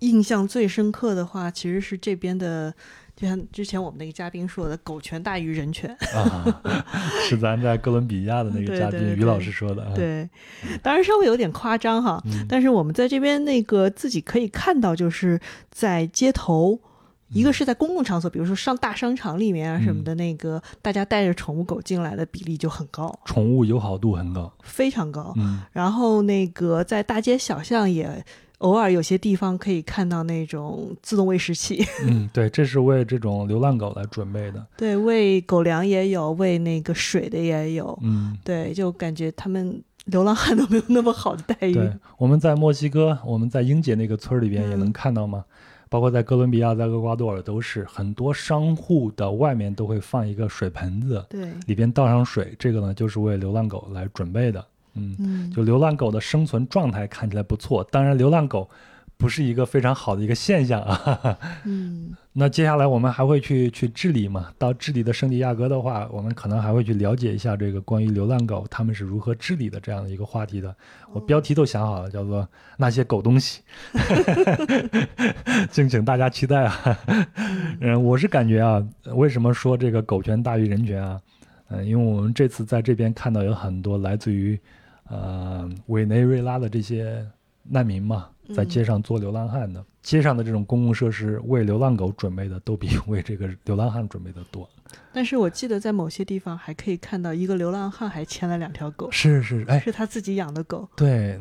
[0.00, 2.74] 印象最深刻的话，其实是这边的。
[3.16, 5.92] 就像之前我们那个嘉宾说的，“狗权大于人权”，
[7.28, 9.84] 是咱在哥伦比亚的那个嘉宾于老师说的。
[9.92, 10.30] 对，
[10.84, 16.78] 当然稍微有点夸张哈，但是我们在这边那个自己可以看到，就是在街头，
[17.30, 25.34] 一个是在公共场所，比如说上大商场里面啊什么的，那个大家带着宠物狗进来的比例就很高，宠物友好度很高，非常高。
[25.72, 28.24] 然后那个在大街小巷也。
[28.58, 31.80] 偶尔有些地方可以看到那种自动喂食器。
[32.02, 34.66] 嗯，对，这是为这种流浪狗来准备的。
[34.76, 37.96] 对，喂狗粮也有，喂那个水的也有。
[38.02, 41.72] 嗯，对，就感觉他们流浪汉都没有那么好的待遇。
[41.72, 45.44] 对，我们在墨西哥，我们在英姐那个村里边也能看到吗？
[45.88, 54.64] 包括在哥伦比亚、在厄瓜多尔都是，很多商户的外面都会放一个水盆子，对，里边倒上水，这个呢就是为流浪狗来准备的。
[54.94, 58.68] 嗯，就流浪狗的生存状态看起来不错，当然流浪狗
[59.18, 61.38] 不是一个非常好的一个现象啊。
[61.64, 64.52] 嗯， 那接下来我们还会去去智利嘛？
[64.56, 70.72] 到智利的圣地亚哥的话，我们可能还会去了解一下这个关于流浪狗他们是如何治理的这样的一个话题的。
[71.12, 73.60] 我标题都想好了，叫做那些狗东西，
[75.72, 76.98] 敬请大家期待啊。
[77.80, 81.20] 嗯，我是感觉啊，为什么说这个狗权大于人权啊？
[81.70, 84.58] 嗯，因为我们这次在这边看到有很多来自于。
[85.10, 87.26] 呃，委内瑞拉的这些
[87.62, 94.68] 难民嘛，在街上做流浪汉的，街上的这种公共设施为流浪狗准备的，都比 为这个流浪汉准备的多。
[95.12, 100.88] 但是我记得在某些地方还可以看到一个流浪汉还牵了两条狗，是是，哎，是他自己养的狗。
[100.96, 101.38] 对，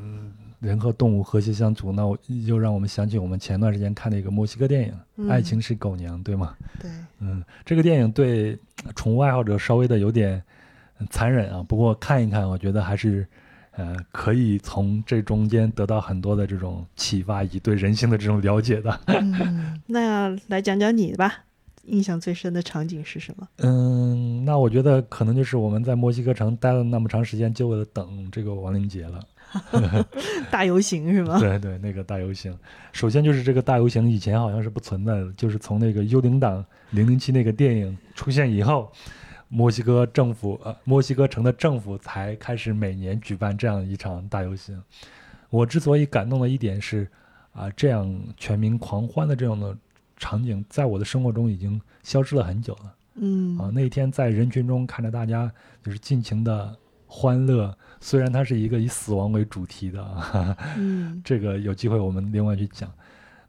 [0.60, 6.56] 人和动物和谐相处，那我又让我们想起我们前段时间看的一个墨西哥电影《爱情是狗娘》，对吗？
[6.82, 8.58] 对，嗯，这个电影对
[8.96, 10.44] 宠物爱好者稍微的有点
[11.10, 13.26] 残忍啊，不过看一看，我觉得还是。
[13.78, 19.00] 呃，可以从这中间得到很多的这种启发，以对人性的这种了解的。
[19.06, 21.32] 嗯，那来讲讲你吧，
[21.86, 23.48] 印象最深的场景是什么？
[23.58, 29.20] 嗯，那我觉得可能就是我们在墨西哥城待了那么长时间，就为了等这个亡灵节了。
[30.50, 31.38] 大游行是吗？
[31.40, 32.58] 对对，那个大游行。
[32.92, 38.92] 首先就是这个大游行以前好像是不存在的，就是从那个《幽灵党零零七》那个电影出现以后。
[39.50, 44.82] 墨西哥政府，呃，墨西哥城的政府才开始每年举办这样一场大游行。
[45.50, 47.08] 我之所以感动的一点是，
[47.54, 49.76] 啊，这样全民狂欢的这样的
[50.18, 52.96] 场景，在我的生活中已经消失了很久了。
[53.16, 56.76] 嗯，啊，那天在人群中看着大家就是尽情的
[57.06, 62.92] 欢乐，虽然它是一个以死亡为主题的，嗯， 这个有机会我们另外去讲。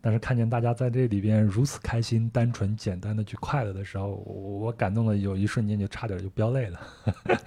[0.00, 6.80] 但是看见大家在这里边如此开心、单纯、简单的去快乐的时候，我感动的有一瞬间就差点就飙泪了。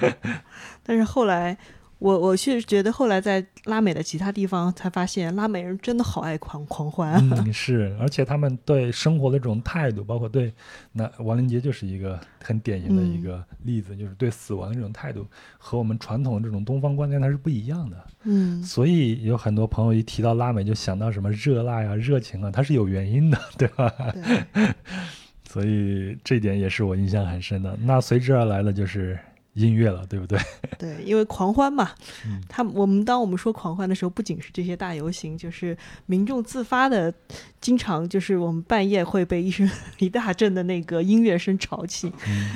[0.84, 1.58] 但是后来。
[2.02, 7.14] 我我是觉得后来在拉美的其他地方才发现，拉美人真的好爱狂狂欢。
[7.30, 10.52] 嗯，是，而且他们对生活的这种态度，包括对
[10.93, 15.28] 那亡灵节就是一个很典型的一个例子，就是对死亡的这种态度
[15.60, 18.04] 和我们传统的这种东方观念它是不一样的。
[18.24, 23.93] 嗯，所以有很多朋友一提到拉美就想到什么热辣呀、热情啊，它是有原因的，对吧？
[24.12, 24.74] 对。
[25.47, 27.78] 所以这点也是我印象很深的。
[27.84, 29.20] 那随之而来的就是。
[29.54, 30.39] 音乐了，对不对？
[30.80, 31.91] 对，因为狂欢嘛，
[32.47, 37.14] 他我们当我们说狂欢的时候，不仅是这些大游行，就是民众自发的，
[37.60, 42.12] 经常就是我们半夜会被一声一大阵的那个音乐声吵起，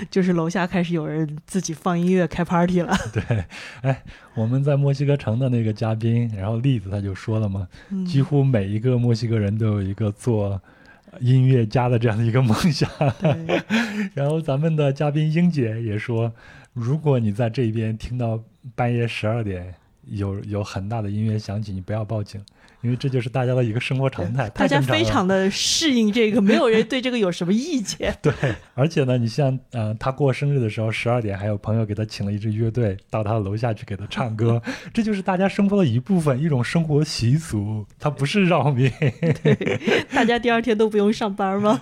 [0.09, 2.95] 就是楼下开始有人自己放音乐开 party 了。
[3.11, 3.45] 对，
[3.81, 7.67] 哎，我们在墨西哥城的那个嘉宾，然后栗子他就说了嘛，
[8.07, 10.61] 几乎每一个墨西哥人都有一个做
[11.19, 12.89] 音乐家的这样的一个梦想。
[14.15, 16.31] 然后咱们的嘉宾英姐也说。
[16.75, 18.43] 如果你在这边听到
[18.75, 19.73] 半夜十二点
[20.03, 22.45] 有有很大的音乐响起，你不要报警。
[22.85, 28.15] 因为这就是大家的一个生活常态，大家非常的适应这个，没有人对这个有什么意见。
[28.21, 28.31] 对，
[28.75, 34.61] 而且呢，你像呃，他过生日的时候，十二点还有朋友给他请了一支乐队到他的楼下去给他唱歌，
[34.93, 38.91] 这就是大家生活的一部分，一种生活习俗，他不是扰民。
[40.13, 41.81] 大家第二天都不用上班吗？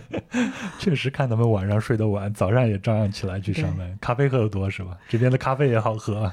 [0.78, 3.96] 确实，看他们晚上睡得晚，早上也照样起来去上班。
[3.98, 4.90] 咖啡喝的多是吧？
[5.08, 6.30] 这边的咖啡也好喝。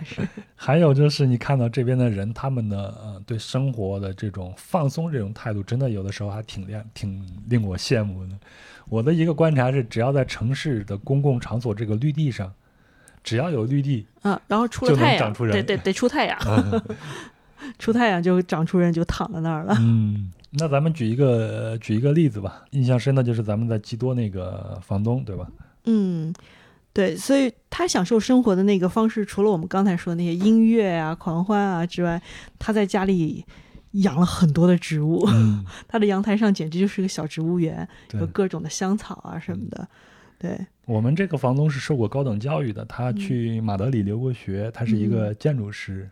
[0.53, 3.84] 还有就是你看到这边的人，他们的呃对生活。
[3.85, 8.31] 我的这种放松这种态度，真的有的时候还挺令，挺令我羡慕的。
[8.89, 12.51] 我的一个观察是，只要在城市的公共场所这个绿地上，
[13.23, 16.37] 只要有绿地，嗯，然后出了太阳，对对得出太阳，
[17.79, 19.75] 出太阳就长出人，就躺在那儿了。
[19.79, 25.47] 嗯，那咱们举一个举一个例子吧，印象深的就是咱们在基多那个房东，对吧？
[25.85, 26.33] 嗯。
[26.93, 32.21] 对，所以他享受生活的那个方式，除了我们刚才说的那些音乐啊、狂欢啊之外，
[32.57, 33.43] 他在家里
[34.01, 35.27] 养了很多的植物。
[35.87, 39.87] 他的阳台上简直就是个小植物园，有各种的香草啊什么的。
[40.37, 46.09] 对我们这个房东是受过高等教育的，他去马德里留过学，他是一个建筑师。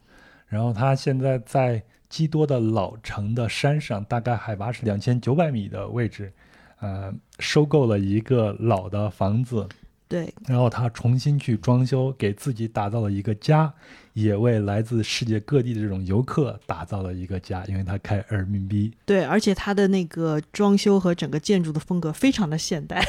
[0.47, 6.31] 然后他现在在基多的老城的山上，大概海拔是两千九百米的位置，
[6.79, 9.67] 呃，收购了一个老的房子。
[10.14, 13.74] 对，然后他重新去装修，给自己打造了一个家，
[14.14, 18.93] 也为来自世界各地的这种游客打造了一个家，因为他开人民币。
[19.07, 23.03] 对，而且他的那个装修和整个建筑的风格非常的现代，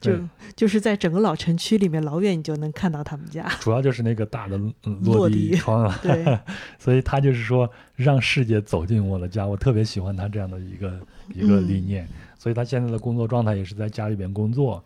[0.00, 0.12] 就
[0.54, 3.44] 就是在整个老城区里面，老远你就能看到他们家。
[3.58, 4.56] 主要就是那个大的
[5.02, 6.38] 落地窗了，对，
[6.78, 11.00] 所以他就是说让世界走进我的家，我特别喜欢他这样的一个
[11.34, 12.06] 一个理念，
[12.38, 14.80] 所以他现在的工作状态也是在家里边工作。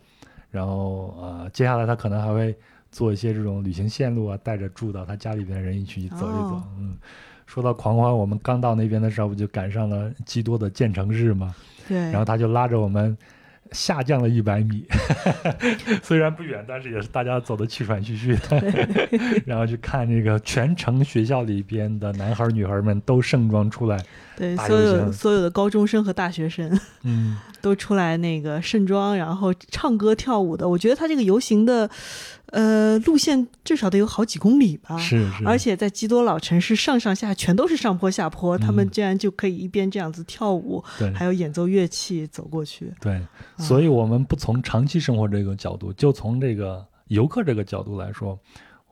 [0.56, 2.56] 然后呃，接下来他可能还会
[2.90, 6.62] 做一些这种旅行线路啊，带着住到他家里边的人一起去走一走。
[6.78, 6.96] 嗯，
[7.46, 11.54] 说到狂欢，我们刚到那边的时候，不就赶上了基多的建成日嘛？
[11.86, 11.98] 对。
[12.10, 13.16] 然后他就拉着我们。
[13.72, 14.84] 下降了一百米，
[16.02, 18.62] 虽然不远，但是也是大家走的气喘吁吁的。
[19.46, 23.98] 然后去看那个全城学校里边的男孩女孩们都盛装出来，
[24.36, 30.68] 对，所有所有的高中生和大学生，嗯， 都出来那个盛装，然后唱歌跳舞的。
[30.68, 31.90] 我觉得他这个游行的。
[32.52, 34.96] 呃，路线至少得有好几公里吧。
[34.98, 35.44] 是是。
[35.44, 42.92] 而且在基多老城市上上下全都是上坡下坡，他们竟然就可以一边这样子跳舞，对，还有演奏乐器走过去。
[43.00, 43.20] 对，
[43.58, 48.38] 所以我们不从长期生活这个角度，就从这个游客这个角度来说，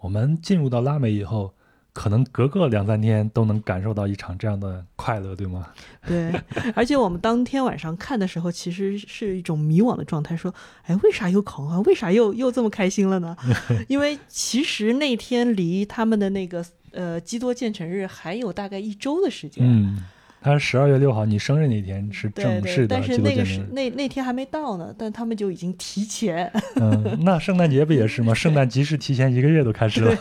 [0.01, 1.53] 我们进入到拉美以后。
[1.95, 5.69] 可能隔个两三天都能感受到一场这样的快乐，对吗？
[6.07, 6.31] 对，
[6.77, 10.53] 而且我们当天晚上看的时候，其实是一种迷惘的状态，说
[10.85, 11.81] ：“哎，为啥又狂欢？
[11.85, 13.37] 为啥又又这么开心了呢？”
[13.89, 19.65] 因为其实那天离他们的那个呃基多建成日还有大概一周的时间。
[19.65, 20.05] 嗯。
[20.45, 26.53] 他是十二月六号，你生日那天是正式的，但是那个是那那天还没到呢，但他们就已经提前。
[26.77, 28.35] 嗯， 那圣诞节不也是吗？
[28.35, 30.15] 圣诞集市提前一个月都开始了。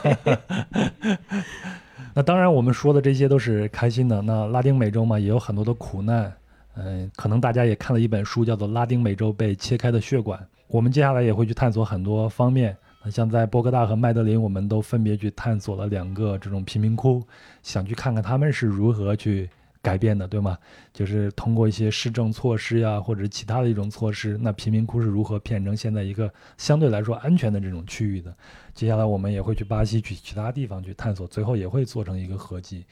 [2.15, 4.21] 那当然，我们说的这些都是开心的。
[4.21, 6.31] 那拉丁美洲嘛，也有很多的苦难。
[6.77, 10.39] 嗯，可能大家也看了一本书，叫做《拉丁美洲被切开的血管》。
[10.67, 12.73] 我们接下来也会去探索很多方面。
[13.11, 17.21] 像在波哥大和麦德林，我们都分别去探索了两个这种贫民窟，
[17.61, 19.49] 想去看看他们是如何去。
[19.83, 20.57] 改变的，对吗？
[20.91, 28.35] 就是通过一些施政措施呀，或者其他的一种措施，那贫民窟是如何变成现在一个相对来说安全的这种区域的？
[28.73, 32.85] 接下来我们也会去巴西，去其他地方去探索，最后也会做成一个合集。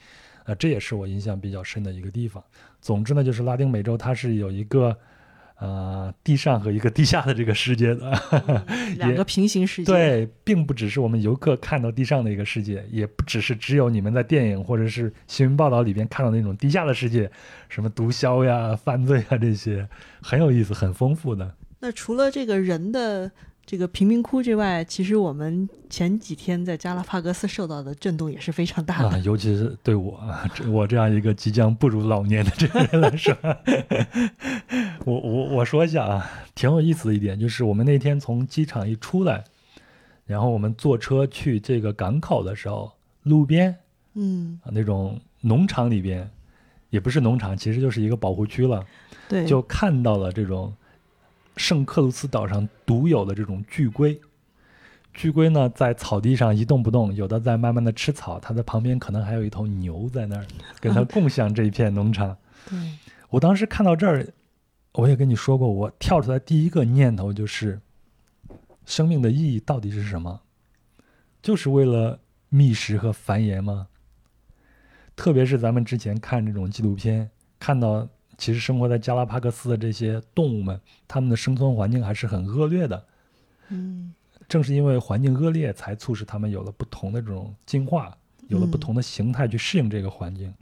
[0.44, 2.44] 呃，这也是我印象比较深的一个地方。
[2.80, 4.96] 总之呢，就是拉丁美洲它是有一个。
[5.58, 8.12] 呃，地上和一个地下的这个世界的
[8.96, 17.30] 两个平行世界，对，并不只是我们游客看到地上的一个世界，也不只是只有你们在电影或者是新闻报道里边看到那种地下的世界，
[17.68, 19.88] 什么毒枭呀、 犯罪啊这些，
[20.20, 21.54] 很有意思、很丰富的。
[21.80, 23.30] 那除了这个人的。
[23.64, 30.20] 这个贫民窟之外，其实我们前几天在加拉帕戈斯受到的震动也是非常大的，尤其是对我
[30.68, 33.34] 我这样一个即将步入老年的这个人来说，
[35.06, 39.44] 我我我说一下啊，挺有意思的一点就是，我们那天从机场一出来，
[40.26, 42.92] 然后我们坐车去这个港口的时候，
[43.22, 43.74] 路边，
[44.14, 46.28] 嗯，那种农场里边，
[46.90, 48.84] 也不是农场，其实就是一个保护区了，
[49.28, 50.74] 对，就看到了这种。
[51.56, 54.20] 圣克鲁斯岛上独有的这种巨龟，
[55.12, 60.46] 巨龟呢在草地上一动不动，有的在慢慢的吃草，它的旁边可能还有一头牛在那儿，
[60.80, 62.36] 跟它 共享这一片农场。
[62.68, 62.78] 对
[63.28, 64.26] 我当时看到这儿，
[64.92, 67.80] 我也跟你说过，我跳出来第一个念头就是，
[68.86, 70.40] 生命的意义到底是什么？
[71.42, 73.88] 就是为了觅食和繁衍吗？
[75.14, 78.08] 特别是咱们之前看这种纪录片，看到
[78.38, 83.04] 其实生活在加拉帕克斯的这些动物们，它们的生存环境还是很恶劣的。
[83.68, 84.12] 嗯，
[84.48, 88.16] 正是因为环境恶劣，才促使它们有了不同的这种进化，
[88.48, 90.52] 有了不同的形态去适应这个环境。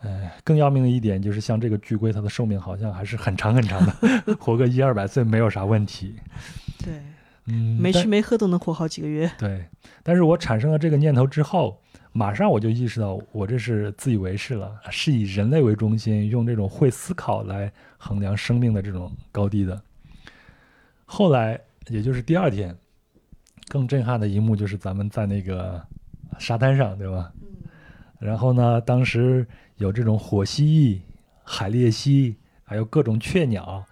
[0.00, 6.16] 哎，更要命的一点就是，像这个巨龟，它的寿命好像还是很长很长的， 活个一二百岁没有啥问题。
[6.84, 7.00] 对，
[7.46, 9.30] 嗯，没吃没喝都能活好几个月。
[9.38, 9.64] 对，
[10.02, 11.80] 但是我产生了这个念头之后，
[12.14, 19.82] 马上我就意识到，我这是自以为是了，是以人类为中心，用这种会思考来衡量生命的这种高低的。
[21.04, 22.74] 后来，也就是第二天，
[23.68, 25.84] 更震撼的一幕就是咱们在那个
[26.38, 27.30] 沙滩上，对吧？
[27.42, 27.48] 嗯。
[28.18, 29.46] 然后呢，当时。
[29.78, 31.00] 有这种火蜥蜴、
[31.42, 33.84] 海鬣蜥，还有各种雀鸟，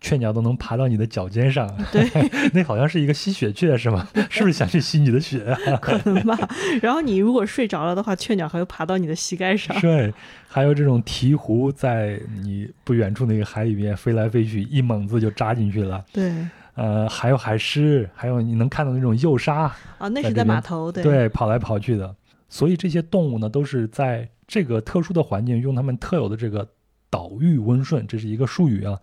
[0.00, 1.68] 雀鸟都能爬到你的脚尖上。
[1.92, 2.08] 对，
[2.54, 4.06] 那好像是一个吸血雀，是吗？
[4.30, 5.76] 是不是想去吸你的血啊？
[5.80, 6.36] 可能吧。
[6.80, 9.78] 然后你如果睡着了的话，雀鸟还会爬到你的膝盖上。
[9.80, 10.12] 对，
[10.48, 16.04] 还有这种鹈鹕在你不远处那个海里面飞来飞去，一猛子就扎进去了。
[16.12, 16.32] 对，
[16.74, 22.14] 呃，还有海狮，还有你能看到那种幼鲨啊，那是在码头，对，对，跑来跑去的。
[22.48, 24.28] 所以这些动物呢，都是在。
[24.50, 26.66] 这个特殊的环境，用它们特有的这个
[27.10, 28.98] 岛屿温顺，这是一个术语啊，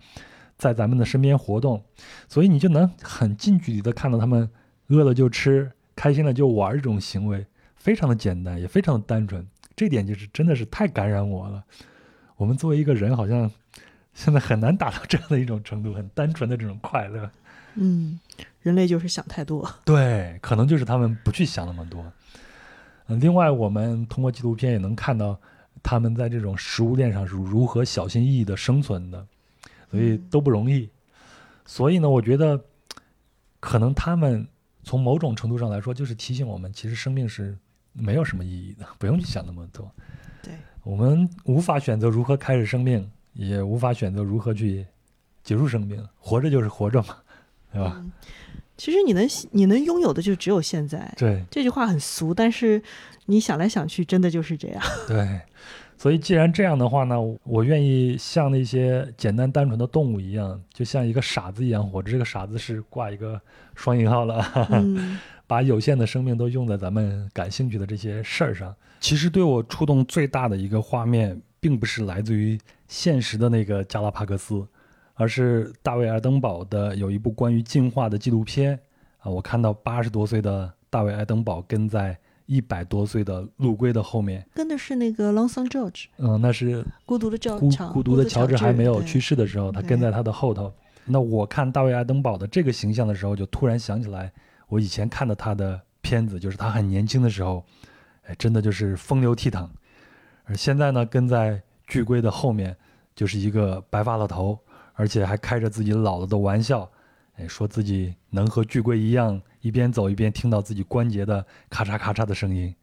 [0.57, 1.83] 在咱们的身边活动，
[2.27, 4.49] 所以你就能很近距离的看到他们
[4.87, 7.45] 饿了就吃，开心了就玩这种行为，
[7.75, 9.45] 非常的简单，也非常的单纯。
[9.75, 11.63] 这点就是真的是太感染我了。
[12.37, 13.51] 我们作为一个人，好像
[14.13, 17.29] 现在很难达到这样的一种程度，很单纯的这种快乐。
[17.75, 18.17] 嗯，
[18.61, 19.69] 人类就是想太多。
[19.83, 22.09] 对，可能就是他们不去想那么多。
[23.07, 25.37] 嗯，另外，我们通过纪录片也能看到
[25.83, 29.27] 他们在这种食物链上是如何小心翼翼的生存的，
[29.95, 30.89] 所以都不容易。
[31.65, 32.61] 所以呢，我觉得
[33.59, 34.47] 可能他们
[34.83, 37.57] 从某种程度上来说，就是提醒我们，其实生命是
[37.93, 39.89] 没有什么意义的， 不用去想那么多。
[40.43, 44.85] 对，我们无法选择如何开始生命，也无法选择如何去
[45.43, 47.17] 结束生命，活着就是活着嘛，
[47.71, 48.05] 对吧？
[48.77, 51.11] 其实你能你能拥有的就只有现在。
[51.17, 52.83] 对，这句话很俗，但是
[53.27, 54.83] 你想来想去，真的就是这样。
[55.07, 55.41] 对，
[55.97, 62.11] 所以既然这样的话呢，我愿意像那些简单单纯的动物一样，就像一个傻子一样活着。
[62.11, 63.39] 这个傻子是挂一个
[63.73, 64.43] 双引号了，
[65.47, 68.75] 把有限的生命都用在咱们感兴趣的这些事儿上。
[68.99, 74.67] 其实对我触动最大的一个画面，并不是来自于现实的那个加拉帕戈斯。
[75.17, 78.77] 而是大卫·爱登堡的有一部关于进化的纪录片
[79.19, 90.73] 啊，我看到八十多岁的大卫·爱登堡跟在一百多岁的陆龟的后面，跟的是那个 Lonesome George，嗯，那是孤独的乔孤孤独的乔治还没有去世的时候，他跟在他的后头。
[91.05, 94.31] 那我看大卫·爱登堡的这个形象的时候，就突然想起来
[94.67, 97.63] 我以前看的他的片子，就是他很年轻的时候，
[98.25, 99.67] 哎，真的就是风流倜傥。
[100.45, 102.75] 而现在呢，跟在巨龟的后面，
[103.15, 104.57] 就是一个白发老头。
[104.97, 106.89] 而且还开着自己老了的玩笑，
[107.35, 112.75] 哎，说自己能和巨龟一样，一边走一边听到自己关节的咔嚓咔嚓的声音。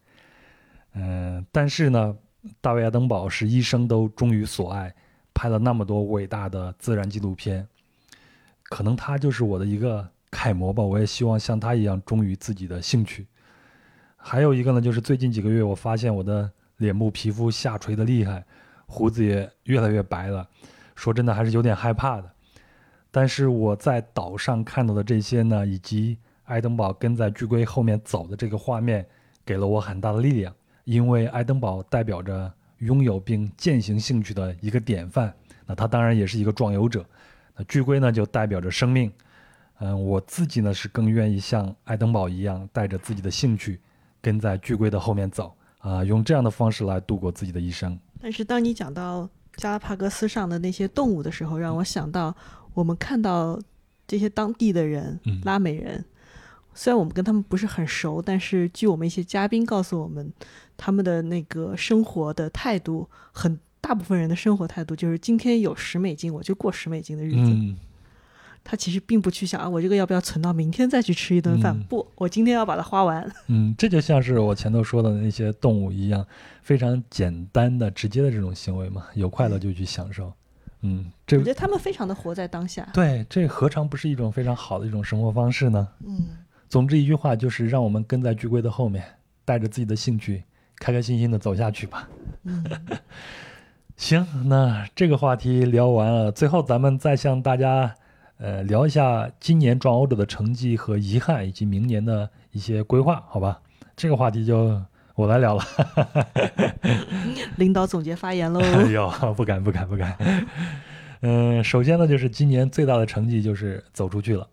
[0.94, 2.16] 嗯，但是呢，
[2.60, 4.92] 大卫·爱登堡是一生都忠于所爱，
[5.32, 7.64] 拍了那么多伟大的自然纪录片，
[8.64, 10.82] 可能他就是我的一个楷模吧。
[10.82, 13.28] 我也希望像他一样忠于自己的兴趣。
[14.16, 18.44] 还有一个呢，就是最近几个月，我发现我的脸部皮肤下垂的厉害，
[18.86, 20.48] 胡子也越来越白了。
[20.96, 22.28] 说真的，还是有点害怕的。
[23.12, 29.07] 但是我在岛上看到的这些呢，以及爱登堡跟在巨龟后面走的这个画面，
[29.45, 30.55] 给了我很大的力量。
[30.84, 35.32] 因为爱登堡代表着拥有并践行兴趣的一个典范，
[35.66, 37.05] 那他当然也是一个壮游者。
[37.57, 39.12] 那巨龟呢，就代表着生命。
[39.78, 43.80] 嗯，我自己呢是更愿意像爱登堡一样，带着自己的兴趣，
[44.20, 47.99] 跟在巨龟的后面走啊，用这样的方式来度过自己的一生。
[48.20, 49.28] 但是当你讲到。
[49.57, 52.34] 加拉帕戈斯上的那些动物的时候，让我想到
[52.72, 53.61] 我们看到
[54.07, 56.03] 这些当地的人，拉美人。
[56.74, 60.32] 虽然我们跟他们不是很熟，但是据我们一些嘉宾告诉我们，
[60.76, 67.76] 他们的那个生活的态度，很大部分人的生活态度就是今天有十美金，我就过十美金的日子。
[68.64, 71.76] 他其实并不去想啊，我这个要不要存到明天再去吃一顿饭？
[71.88, 73.28] 不，我今天要把它花完。
[73.48, 76.24] 嗯，这就像是我前头说的那些动物一样，
[76.62, 80.32] 非常简单的、直接的这种行为嘛，有快乐就去享受。
[80.82, 82.88] 嗯，这我觉得他们非常的活在当下。
[82.94, 85.88] 对，这何尝不是一种非常好的一种生活方式呢？
[86.06, 86.28] 嗯，
[86.72, 89.04] 总之一句话就是，让我们跟在巨龟的后面，
[89.44, 90.42] 带着自己的兴趣，
[90.78, 92.08] 开开心心的走下去吧。
[92.44, 92.64] 嗯，
[93.94, 97.94] 行，那这个话题聊完了，最后咱们再向大家。
[98.38, 103.60] 呃，聊一下今年壮欧者的成绩和遗憾，以及明年的一些规划，好吧？
[103.94, 104.80] 这个话题就
[105.14, 105.62] 我来聊了。
[107.56, 108.60] 领导总结发言喽！
[108.64, 110.16] 哎呦，不敢不敢不敢。
[111.20, 114.48] 嗯，首先呢，就是今年最大的成绩就是走出去了，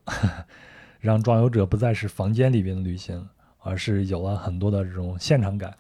[0.99, 3.27] 让壮游者不再是房间里边的旅行，
[3.59, 5.73] 而是有了很多的这种现场感。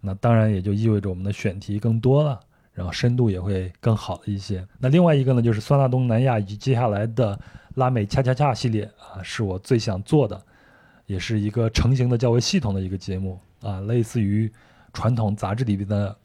[0.00, 2.40] 那当然也就意味着我们的选题更多了，
[2.72, 4.66] 然后深度也会更好一些。
[4.78, 7.38] 那另外一个呢，就是酸辣东南亚以及接下来的
[7.74, 10.42] 拉美恰恰恰系列啊，是我最想做的，
[11.06, 14.50] 也是一个成型的较为系统的一个节目啊，类似于
[14.92, 16.16] 传统杂志里边的。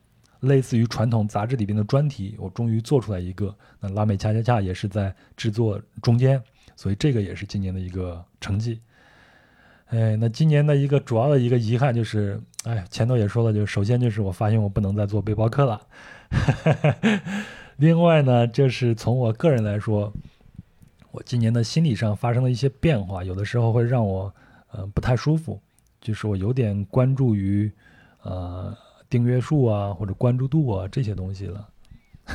[0.44, 3.54] 类似于传统杂志里边的专题，我终于做出来一个。
[3.82, 6.42] 那拉美恰恰恰也是在制作中间，
[6.80, 8.80] 所以这个也是今年的一个成绩。
[9.88, 15.82] 哎，那今年的一个主要的一个遗憾就是，哎，前头也说了，就是首先就是我发现我不能再做背包客了。
[17.76, 20.14] 另外呢，就是从我个人来说，
[21.12, 24.34] 我今年的心理上发生了一些变化，有的时候会让我
[24.72, 25.62] 呃不太舒服，
[26.00, 27.70] 就是我有点关注于
[28.22, 28.74] 呃。
[29.10, 31.68] 订阅数啊，或者关注度啊，这些东西了，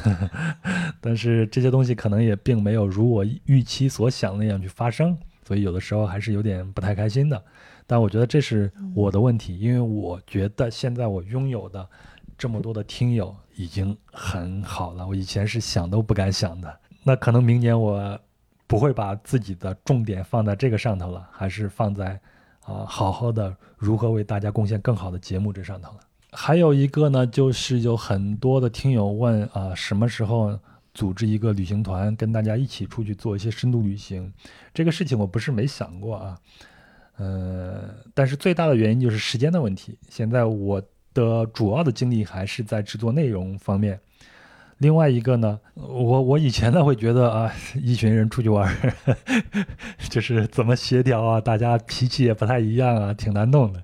[1.00, 5.16] 但是这些东西可能也并没有如我预期所想那样去发生，
[5.46, 7.42] 所以有的时候还是有点不太开心的。
[7.86, 11.86] 但我觉得这是我的问题，因为我觉得现在我拥有的
[12.38, 16.80] 这么多的听友已经很好了，我以前是想都不敢想的。
[17.02, 18.18] 那可能明年我
[18.66, 22.18] 不会把自己的重点放在这个上头了，还是放在
[22.64, 26.00] 啊好好的如何为大家贡献更好的节目这上头了。
[26.36, 30.58] 还有一个呢，就是有很多的听友问啊，什么时候
[30.92, 34.32] 组织一个旅行团，跟大家一起出去做一些深度旅行？
[34.74, 36.38] 这个事情我不是没想过啊，
[37.16, 39.96] 呃，但是最大的原因就是时间的问题。
[40.08, 40.82] 现在我
[41.14, 44.00] 的主要的精力还是在制作内容方面。
[44.78, 48.76] 另外一个呢，我我以前呢会觉得啊， 一群人出去玩，
[50.10, 53.80] 就是怎么协调啊，大家脾气也不太一样啊，挺难弄的。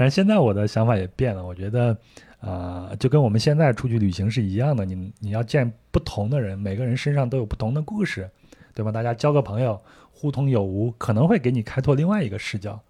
[0.00, 1.94] 但现在我的想法也变了，我觉得，
[2.38, 8.26] 啊，就跟我们现在出去旅行是一样的，你你要见不同的人，每个人身上都有不同的故事，
[8.72, 8.90] 对吧？
[8.90, 9.78] 大家交个朋友，
[10.10, 12.80] 互通有无，可能会给你开拓另外一个视角。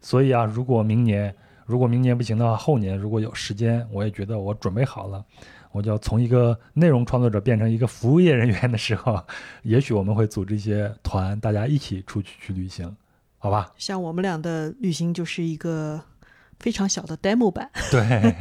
[0.00, 1.32] 所以啊，如果明年，
[1.66, 5.24] 如果明年不行的话，后年如果有时间，我也觉得我准备好了，
[5.70, 9.24] 我就要从一个内容创作者变成一个服务业人员的时候，
[9.62, 12.92] 也许我们会组织一些团，大家一起出去去旅行，
[13.38, 13.72] 好吧？
[13.78, 16.02] 像我们俩的旅行就是一个。
[16.60, 18.34] 非常小的 demo 版，对，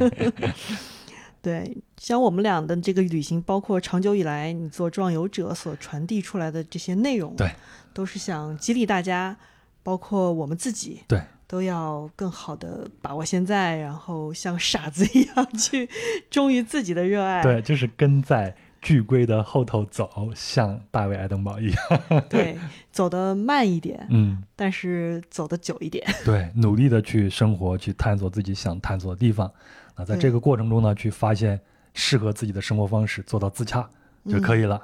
[1.41, 7.49] 对，像我们俩的这个旅行，包括长久以来你做壮游者所传递出来的这些内容，对，
[7.93, 9.35] 都是想激励大家，
[9.81, 15.89] 包括我们自己，对，都要更好的把握现在，然后像傻子一样 去
[16.29, 18.53] 忠于自己的热爱，对，就是跟在。
[18.81, 21.77] 巨龟的后头走，像大卫·爱登堡一样，
[22.29, 22.57] 对，
[22.91, 29.51] 走得慢一点，嗯，但是走得久一点， 对，努力的去生活，去探索自己想探索的地方。
[29.95, 31.59] 那在这个过程中呢，去发现
[31.93, 33.89] 适合自己的生活方式，做到自洽
[34.25, 34.81] 就可以了。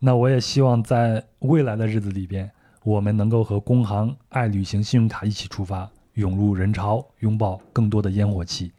[0.00, 2.50] 那我也希望在未来的日子里边，
[2.82, 8.72] 我们能够和工行爱旅行信用卡一起出发，涌入人潮，拥抱更多的烟火气。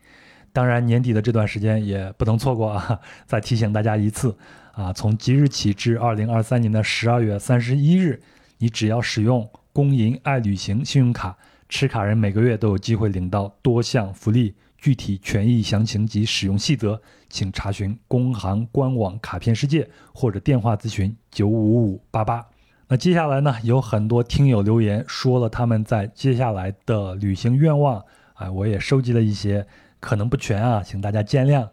[0.55, 2.97] 当然，年底的这段时间也不能错过啊！
[3.27, 4.33] 再提醒大家一次
[4.71, 8.21] 啊，从即日起至二零二三年的十二月三十一日，
[8.59, 11.37] 你只要使用工银爱旅行信用卡，
[11.67, 14.55] 持卡人每个月都有机会领到多项福利。
[14.77, 22.45] 具体权益详情及使用细则，请查询工行官网卡片世界或者电话咨询九五五八八。
[22.87, 28.01] 那接下来呢，有很多听友留言说了他们在接下来的旅行愿望
[28.35, 29.67] 啊，我也收集了一些。
[30.05, 31.67] 可能不全啊，请大家见谅。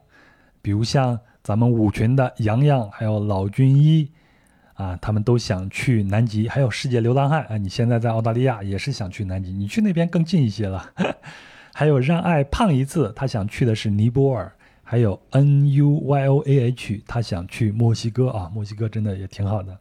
[0.63, 4.11] 比如像咱们五群的洋洋，还有老军医，
[4.73, 6.49] 啊，他们都想去南极。
[6.49, 10.91] 还有世界流浪汉啊，你现在在澳大利亚也是想去南极，你去那边更近一些了。
[11.75, 14.51] 还有让爱胖一次，他想去的是尼泊尔。
[14.83, 19.79] 还有 N U Y O A H，他想去墨西哥啊，墨西哥真的也挺好的。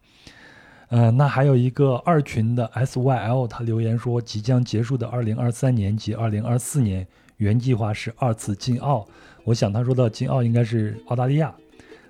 [0.89, 7.07] 嗯，那还有一个二群的 S Y L，他留言说，即将结束的二零二三年及二零二四年。
[7.41, 9.03] 原计划是二次进澳，
[9.43, 11.51] 我想他说的进澳应该是澳大利亚，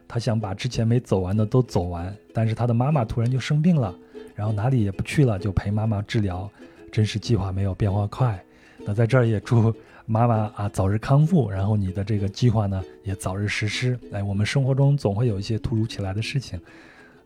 [0.05, 3.95] 他想把之前没走完的都走完，但是他的妈妈突然就生病了，
[4.35, 6.51] 然后哪里也不去了，就陪妈妈治疗，
[6.91, 8.37] 真是计划没有变化快。
[8.79, 9.73] 那在这儿也祝
[10.05, 13.97] 妈妈啊早日康复，然后你的这个计划呢也早日实施。
[14.11, 16.59] 哎，我们生活中总会有一些突如其来的事情，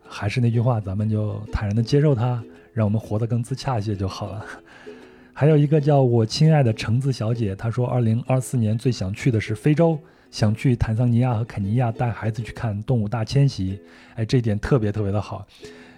[0.08, 4.46] 还是那句话，咱们就坦然的接受它，让我们活得更自洽一些就好了。
[5.38, 10.00] 还有一个叫我亲爱的橙子小姐，她说，二零二四年最想去的是非洲，
[10.32, 13.78] 想去坦桑尼亚和肯尼亚带孩子去看动物大迁徙。
[14.16, 15.46] 哎，这一点特别特别的好。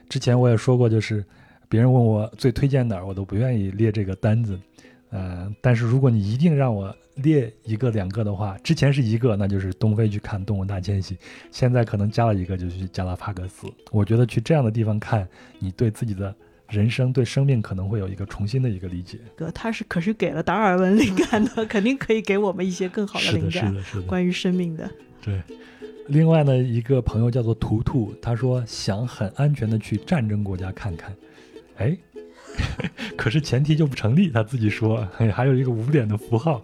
[0.09, 1.23] 之前我也说过，就是
[1.69, 4.59] 别人问我最推荐哪儿，我都不愿意列这个单子。
[5.11, 11.15] 嗯，但是如果你一定让我列一个两个的话，之前是一个，那就是东非去看动物大迁徙，
[11.51, 13.67] 现在可能加了一个，就去加拉帕戈斯。
[13.91, 15.27] 我觉得去这样的地方看，
[15.59, 16.35] 你对自己的
[16.69, 19.17] 人生、对生命可能会有一个重新的一个理解。
[19.35, 24.89] 哥，他是可是给了达尔文灵感的， 肯定可以给我们一些更好的灵感，是的，是的，关于生命的。
[25.21, 25.41] 对。
[26.07, 31.13] 另外呢，一个朋友叫做图图，他说想很安全的去战争国家看看，
[31.75, 31.97] 哎，
[33.17, 34.29] 可是前提就不成立。
[34.29, 36.63] 他自己说，还有一个五点的符号，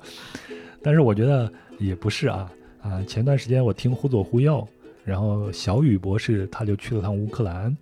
[0.82, 2.50] 但是我觉得也不是啊
[2.82, 3.04] 啊！
[3.06, 4.66] 前段时间我听忽左忽右，
[5.04, 7.76] 然后小雨博士他就去了趟乌克兰。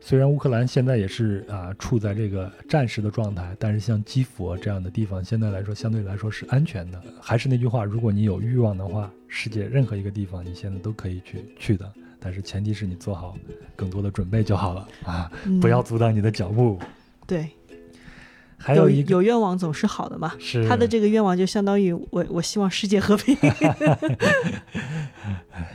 [0.00, 7.02] 虽然乌克兰现在也是啊处在这个战时的状态，但是像基辅这样的地方，现在来说相对来说是安全的。
[7.20, 13.36] 还是那句话，如果你有欲望的话，世界任何一个地方你现在都可以去去的，但是前提是你做好
[13.76, 15.30] 更多的准备就好了啊，
[15.60, 16.78] 不要阻挡你的脚步。
[17.26, 17.48] 对。
[18.58, 20.34] 还有一有愿望总是好的嘛？
[20.38, 23.36] 是他的这个愿望就相当于我我希望世界和平。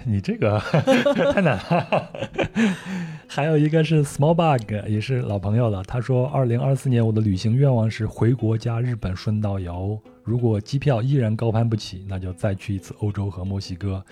[0.05, 0.59] 你这个
[1.33, 2.11] 太难了。
[3.27, 5.81] 还有一个是 Small Bug，也是老朋友了。
[5.85, 9.99] 他说，二零二四年我的旅行愿望是回国加日本顺道游。
[10.23, 14.03] 如果机票依然高攀不起，那就再去一次欧洲和墨西哥。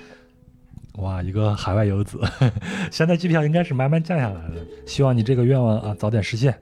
[0.95, 2.19] 哇，一个海外游子，
[2.89, 4.55] 现在机票应该是慢慢降下来了。
[4.85, 6.57] 希望你这个愿望啊早点实现。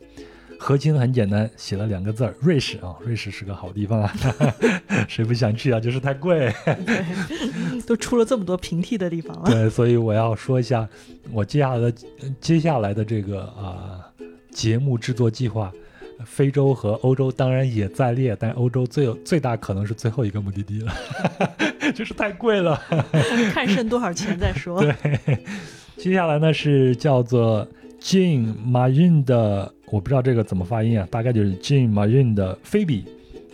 [0.61, 4.13] 核心很简单，写了两个字儿：瑞士啊，瑞士是个好地方啊，
[5.07, 5.79] 谁不想去啊？
[5.79, 6.53] 就是太贵，
[7.87, 9.49] 都出了这么多平替的地方了。
[9.49, 10.87] 对，所以我要说一下，
[11.31, 11.93] 我接下来的
[12.41, 14.03] 接下来的这个啊
[14.51, 15.71] 节目制作计划，
[16.25, 20.93] 非洲和欧洲当然也在列，但欧洲最有最大可能是最后一个目的地了，
[21.95, 22.79] 就是太贵了，
[23.53, 24.81] 看剩多少钱再说。
[24.81, 24.93] 对，
[25.95, 27.65] 接下来呢是叫做
[28.01, 29.73] Jean Marin 的。
[29.91, 33.05] 我不知道这个怎么发音啊，大概就是 Jim Marin 的菲比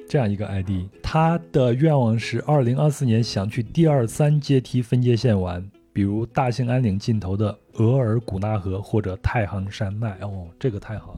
[0.10, 0.70] 这样一个 ID。
[1.02, 5.64] 他的愿望是二零二四年想去第二三阶梯分界线玩，
[5.94, 10.18] 比如大兴安岭尽头的额尔古纳河或者太行山脉。
[10.22, 11.18] 哦，这个太行。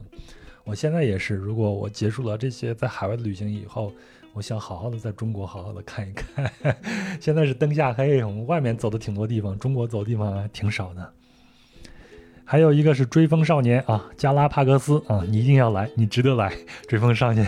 [0.64, 3.92] 我现在也是，如果我结束了这些在海外的旅行以后，
[4.34, 6.48] 我想好好的在中国好好的看一看。
[7.18, 11.12] 现在是灯下黑，我们外面走的挺多地方，中国走的地方还挺少的。
[12.50, 16.50] 还有一个是追风少年啊，加拉帕戈斯啊，你一定要来，你值得来，
[16.88, 17.46] 追风少年。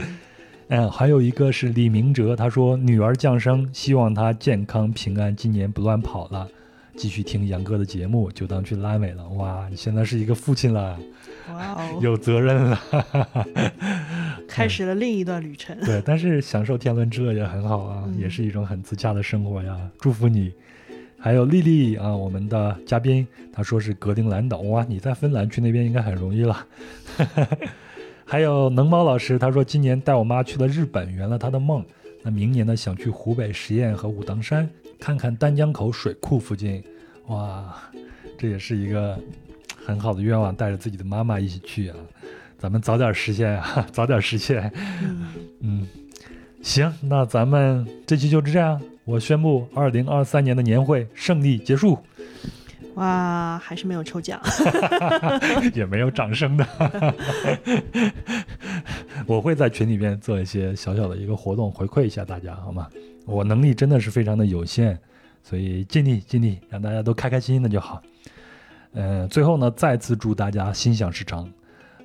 [0.68, 6.46] 嗯，还有一个是李明哲，他说女儿降生，希望她健康平安，今年不乱跑了，
[6.94, 9.26] 继续听杨哥的节目，就当去拉美了。
[9.28, 10.98] 哇，你现在是一个父亲了，
[11.50, 12.78] 哇哦， 有责任了，
[14.46, 15.74] 开始了另一段旅程。
[15.86, 20.52] 对，但是享受天伦之乐也很好啊，也是一种很自洽的生活呀，祝福你。
[21.24, 26.66] 还有丽丽啊，我们的嘉宾，他说是格陵兰岛哇，你在芬兰去那边应该很容易了。
[28.26, 31.82] 还有能猫老师，他说今年带我妈去了日本，圆了她的梦。
[32.22, 34.68] 那明年呢，想去湖北十堰和武当山
[35.00, 36.84] 看看丹江口水库附近。
[37.28, 37.74] 哇，
[38.36, 39.18] 这也是一个
[39.82, 41.96] 很好的愿望，带着自己的妈妈一起去啊，
[42.58, 44.70] 咱们早点实现啊，早点实现。
[45.60, 45.88] 嗯，
[46.60, 48.78] 行，那咱们这期就是这样。
[49.04, 51.98] 我宣布，二零二三年的年会胜利结束。
[52.94, 54.40] 哇，还是没有抽奖，
[55.74, 56.66] 也没有掌声的。
[59.26, 62.88] 我会在群里面做一些小小的一个活动，回馈一下大家，好吗？
[63.26, 64.96] 我能力真的是非常的有限，
[65.42, 68.00] 所以尽力尽力，让大家都开开心心的就好。
[68.92, 71.50] 呃，最后呢，再次祝大家心想事成，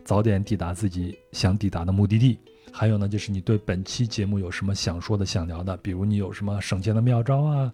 [0.04, 2.40] 早点抵达自己想抵达的目的地。
[2.80, 5.76] 还有呢，就是你对本期节目有什么想说的、想聊的？
[5.82, 7.70] 比如你有什么省钱的妙招啊，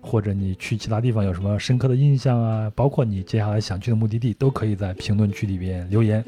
[0.00, 6.24] 或者你去其他地方有什么深刻的印象啊，包括你接下来想去的目的地，都可以在评论区里边留言。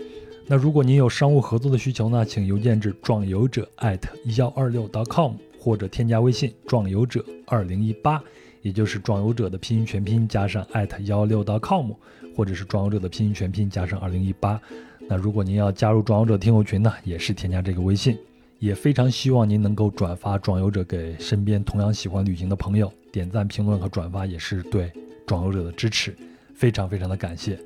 [0.47, 8.23] 那如果您有商务合作的需求呢，请邮件至壮游者艾特幺二六 .com，或者添加微信壮游者二零一八，
[8.61, 11.93] 也就是壮游者的拼音全拼加上艾特幺六 .com，
[12.37, 14.61] 或者是壮游者的拼音全拼加上二零一八。
[15.09, 18.16] 那如果您要加入壮游者听友群呢，也是添加这个微信，
[18.59, 24.93] 也非常希望您能够转发壮游者给身边同样喜欢旅行的朋友，点赞、评论和转发也是对
[25.26, 26.14] 壮游者的支持，
[26.55, 27.59] 非常非常的感谢。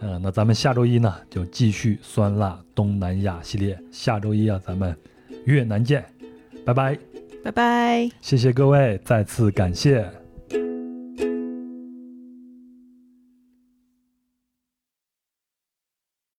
[0.00, 4.96] 嗯，那咱们下周一呢就继续酸辣东南亚系列，下周一啊咱们
[5.44, 6.04] 越南见，
[6.64, 6.98] 拜拜，
[7.44, 10.21] 拜拜，谢谢各位，再次感谢。